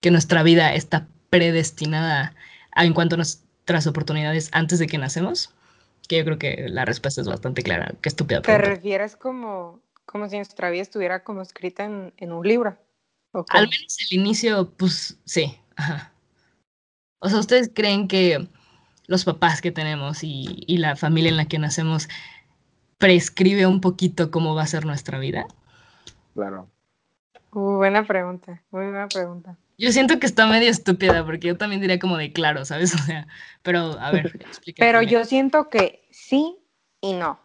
[0.00, 2.34] que nuestra vida está predestinada
[2.76, 5.52] en cuanto a nuestras oportunidades antes de que nacemos?
[6.08, 7.94] Que yo creo que la respuesta es bastante clara.
[8.00, 8.64] Qué estúpida pregunta.
[8.64, 12.78] ¿Te refieres como, como si nuestra vida estuviera como escrita en, en un libro?
[13.48, 15.58] Al menos el inicio, pues sí.
[17.18, 18.46] O sea, ¿ustedes creen que
[19.06, 22.08] los papás que tenemos y, y, la familia en la que nacemos
[22.98, 25.46] prescribe un poquito cómo va a ser nuestra vida?
[26.34, 26.68] Claro.
[27.52, 29.56] Uh, buena pregunta, muy buena pregunta.
[29.78, 32.94] Yo siento que está medio estúpida porque yo también diría como de claro, ¿sabes?
[32.94, 33.26] O sea,
[33.62, 34.86] pero a ver, explícame.
[34.86, 36.56] Pero yo siento que sí
[37.00, 37.38] y no.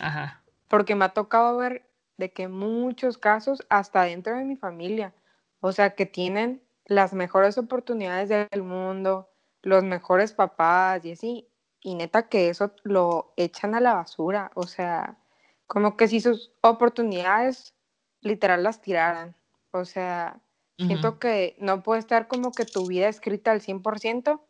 [0.00, 0.42] Ajá.
[0.68, 5.14] Porque me ha tocado ver de que muchos casos, hasta dentro de mi familia,
[5.60, 9.28] o sea, que tienen las mejores oportunidades del mundo,
[9.62, 11.48] los mejores papás y así,
[11.80, 15.18] y neta que eso lo echan a la basura, o sea,
[15.66, 17.74] como que si sus oportunidades
[18.20, 19.36] literal las tiraran,
[19.70, 20.40] o sea,
[20.76, 24.40] siento que no puede estar como que tu vida escrita al 100%,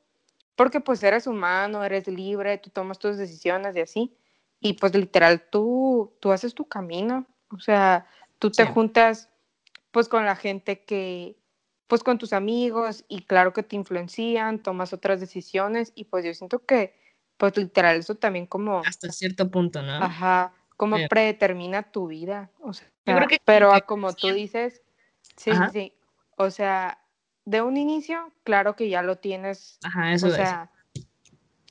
[0.56, 4.16] porque pues eres humano, eres libre, tú tomas tus decisiones y así,
[4.60, 8.06] y pues literal tú, tú haces tu camino, o sea,
[8.38, 9.30] tú te juntas
[9.90, 11.36] pues con la gente que,
[11.86, 16.34] pues con tus amigos y claro que te influencian, tomas otras decisiones y pues yo
[16.34, 16.94] siento que,
[17.39, 18.82] pues literal, eso también como...
[18.84, 19.95] Hasta cierto punto, ¿no?
[19.95, 22.86] Ajá, como predetermina tu vida, o sea,
[23.45, 24.82] pero como tú dices,
[25.36, 25.93] sí, sí,
[26.36, 27.01] o sea,
[27.45, 30.70] de un inicio, claro que ya lo tienes, Ajá, eso o sea,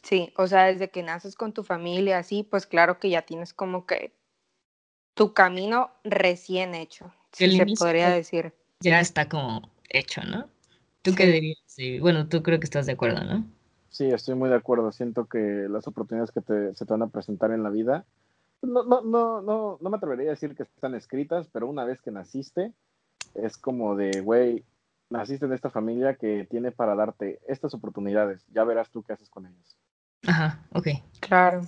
[0.04, 3.54] sí, o sea, desde que naces con tu familia, así, pues claro que ya tienes
[3.54, 4.14] como que
[5.14, 8.54] tu camino recién hecho, se podría decir.
[8.80, 10.50] Ya está como hecho, ¿no?
[11.02, 11.60] ¿Tú qué dirías?
[11.66, 13.46] Sí, bueno, tú creo que estás de acuerdo, ¿no?
[13.98, 14.92] Sí, estoy muy de acuerdo.
[14.92, 18.06] Siento que las oportunidades que te, se te van a presentar en la vida,
[18.62, 22.00] no, no, no, no, no me atrevería a decir que están escritas, pero una vez
[22.00, 22.76] que naciste,
[23.34, 24.64] es como de, güey,
[25.10, 28.46] naciste en esta familia que tiene para darte estas oportunidades.
[28.54, 29.76] Ya verás tú qué haces con ellas.
[30.28, 30.90] Ajá, ok.
[31.20, 31.62] Claro.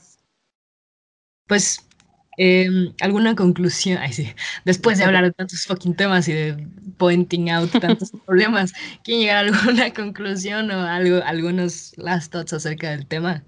[1.48, 1.89] Pues
[2.42, 3.98] Em, ¿Alguna conclusión?
[3.98, 4.28] Ay, sí.
[4.64, 8.72] Después de hablar de tantos fucking temas y de pointing out tantos problemas,
[9.04, 13.44] ¿quieren llegar a alguna conclusión o algo, algunos last thoughts acerca del tema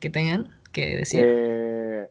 [0.00, 1.22] que tengan que decir?
[1.24, 2.10] Eh,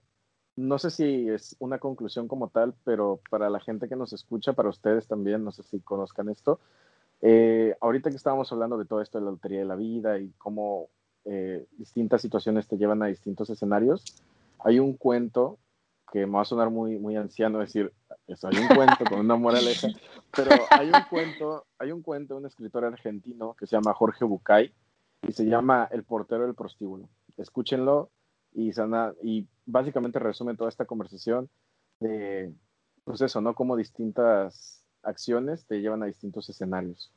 [0.55, 4.53] no sé si es una conclusión como tal, pero para la gente que nos escucha,
[4.53, 6.59] para ustedes también, no sé si conozcan esto.
[7.21, 10.33] Eh, ahorita que estábamos hablando de todo esto de la lotería de la vida y
[10.39, 10.87] cómo
[11.25, 14.03] eh, distintas situaciones te llevan a distintos escenarios,
[14.63, 15.59] hay un cuento
[16.15, 17.91] que me va a sonar muy, muy anciano decir,
[18.25, 19.89] eso hay un cuento con una moraleja,
[20.33, 24.23] pero hay un cuento, hay un cuento de un escritor argentino que se llama Jorge
[24.23, 24.73] Bucay
[25.27, 27.09] y se llama El portero del prostíbulo.
[27.35, 28.11] Escúchenlo
[28.53, 31.49] y, sana, y básicamente resume toda esta conversación
[31.99, 32.53] de,
[33.03, 33.53] pues eso, ¿no?
[33.53, 37.11] Como distintas acciones te llevan a distintos escenarios.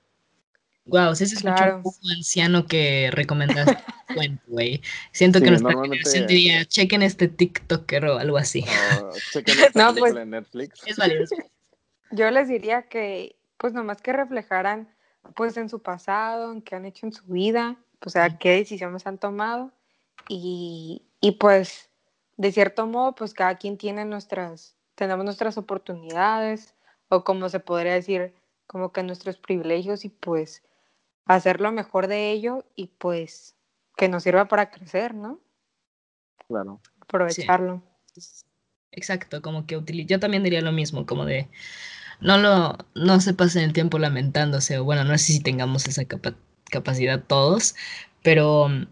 [0.88, 3.76] Wow, si se escucha un poco anciano que recomendaste
[4.14, 4.80] cuento, güey.
[5.12, 8.64] Siento que nuestra generación diría, chequen este TikToker o algo así.
[9.32, 10.80] chequen esta no, pues, en Netflix.
[10.86, 11.36] Es valioso.
[12.10, 14.88] Yo les diría que, pues nomás que reflejaran,
[15.36, 18.52] pues en su pasado, en qué han hecho en su vida, pues, o sea, qué
[18.52, 19.72] decisiones han tomado
[20.26, 21.90] y, y pues,
[22.38, 26.74] de cierto modo, pues cada quien tiene nuestras, tenemos nuestras oportunidades
[27.08, 28.34] o como se podría decir,
[28.66, 30.62] como que nuestros privilegios y pues
[31.28, 33.54] hacer lo mejor de ello y pues
[33.96, 35.40] que nos sirva para crecer, ¿no?
[36.48, 36.80] Claro.
[37.00, 37.82] Aprovecharlo.
[38.90, 41.48] Exacto, como que yo también diría lo mismo, como de
[42.20, 46.02] no lo no se pasen el tiempo lamentándose o bueno, no sé si tengamos esa
[46.70, 47.76] capacidad todos,
[48.22, 48.86] pero mm,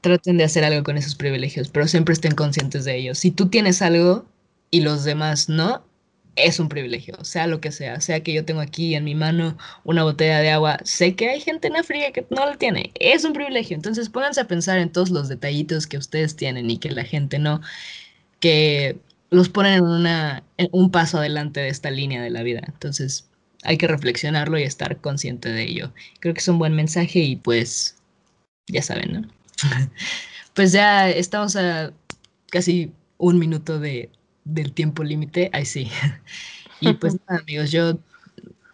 [0.00, 3.18] traten de hacer algo con esos privilegios, pero siempre estén conscientes de ellos.
[3.18, 4.26] Si tú tienes algo
[4.70, 5.84] y los demás no,
[6.44, 9.56] es un privilegio, sea lo que sea, sea que yo tengo aquí en mi mano
[9.84, 13.24] una botella de agua, sé que hay gente en África que no la tiene, es
[13.24, 16.90] un privilegio, entonces pónganse a pensar en todos los detallitos que ustedes tienen y que
[16.90, 17.60] la gente no,
[18.40, 18.98] que
[19.30, 23.28] los ponen en, una, un paso adelante de esta línea de la vida, entonces
[23.62, 25.92] hay que reflexionarlo y estar consciente de ello.
[26.20, 27.96] Creo que es un buen mensaje y pues
[28.66, 29.28] ya saben, ¿no?
[30.54, 31.92] pues ya estamos a
[32.50, 34.10] casi un minuto de,
[34.54, 35.90] del tiempo límite, ahí sí.
[36.82, 37.98] Y pues nada, amigos, yo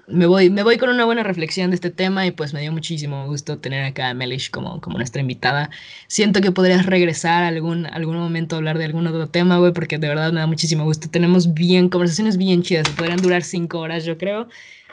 [0.09, 2.73] me voy, me voy con una buena reflexión de este tema y pues me dio
[2.73, 5.71] muchísimo gusto tener acá a Melish como, como nuestra invitada.
[6.07, 9.99] Siento que podrías regresar algún, algún momento a hablar de algún otro tema, güey, porque
[9.99, 11.11] de verdad me da muchísimo gusto.
[11.11, 14.49] Tenemos bien, conversaciones bien chidas, podrían durar cinco horas, yo creo.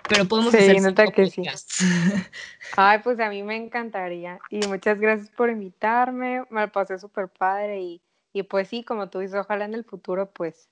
[0.10, 1.44] pero podemos hacer nota que sí.
[2.76, 4.40] Ay, pues a mí me encantaría.
[4.50, 6.44] Y muchas gracias por invitarme.
[6.50, 7.82] Me pasé súper padre.
[7.82, 8.02] Y,
[8.34, 10.70] y, pues sí, como tú dices, ojalá en el futuro, pues,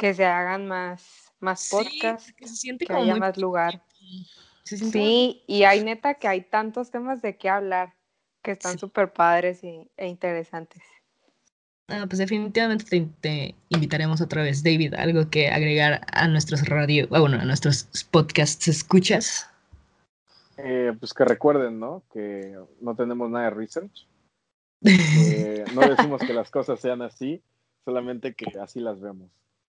[0.00, 3.82] que se hagan más, más podcasts, que, se siente que haya más lugar.
[4.64, 7.92] Sí, y hay neta que hay tantos temas de qué hablar
[8.42, 10.82] que están súper padres y, e interesantes.
[11.88, 14.94] Ah, pues definitivamente te, invitaremos otra vez, David.
[14.94, 19.50] ¿Algo que agregar a nuestros radio, ah, bueno, a nuestros podcasts escuchas?
[20.56, 22.02] Eh, pues que recuerden, ¿no?
[22.10, 24.06] Que no tenemos nada de research.
[25.74, 27.42] no decimos que las cosas sean así,
[27.84, 29.30] solamente que así las vemos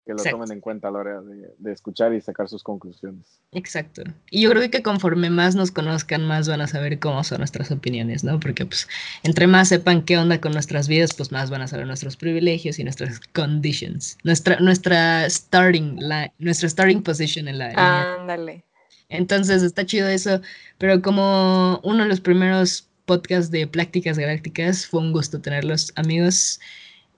[0.09, 3.43] que lo tomen en cuenta a la hora de, escuchar y sacar sus conclusiones.
[3.53, 4.05] Exacto.
[4.31, 7.71] Y yo creo que conforme más nos conozcan, más van a saber cómo son nuestras
[7.71, 8.41] opiniones, ¿no?
[8.41, 8.89] Porque pues
[9.23, 12.79] entre más sepan qué onda con nuestras vidas, pues más van a saber nuestros privilegios
[12.79, 14.17] y nuestras conditions.
[14.25, 15.99] Nuestra, nuestra starting
[16.39, 18.65] nuestra starting position en la Ándale.
[19.11, 20.41] Entonces está chido eso,
[20.79, 26.61] pero como uno de los primeros podcasts de Prácticas Galácticas, fue un gusto tenerlos, amigos.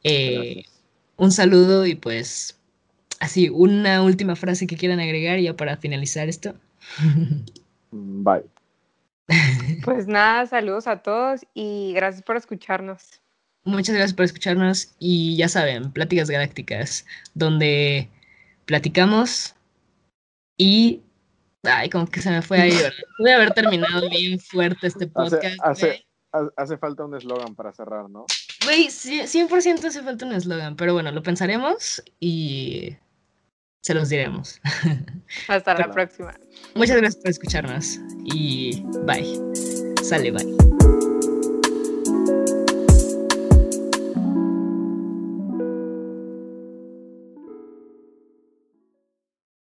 [0.03, 0.65] Eh,
[1.19, 2.57] un saludo y pues
[3.21, 6.55] Así, una última frase que quieran agregar ya para finalizar esto.
[7.91, 8.45] Bye.
[9.85, 13.21] Pues nada, saludos a todos y gracias por escucharnos.
[13.65, 18.09] Muchas gracias por escucharnos y ya saben, Pláticas Galácticas, donde
[18.65, 19.55] platicamos
[20.57, 21.03] y...
[21.63, 22.73] Ay, como que se me fue ahí,
[23.19, 25.59] Voy a haber terminado bien fuerte este podcast.
[25.63, 26.07] Hace,
[26.57, 28.25] hace, falta un eslogan para cerrar, ¿no?
[28.65, 32.97] Güey, 100% hace falta un eslogan, pero bueno, lo pensaremos y
[33.81, 34.61] se los diremos.
[35.49, 36.35] Hasta la próxima.
[36.75, 39.41] Muchas gracias por escucharnos y bye.
[40.03, 41.00] Sale, bye.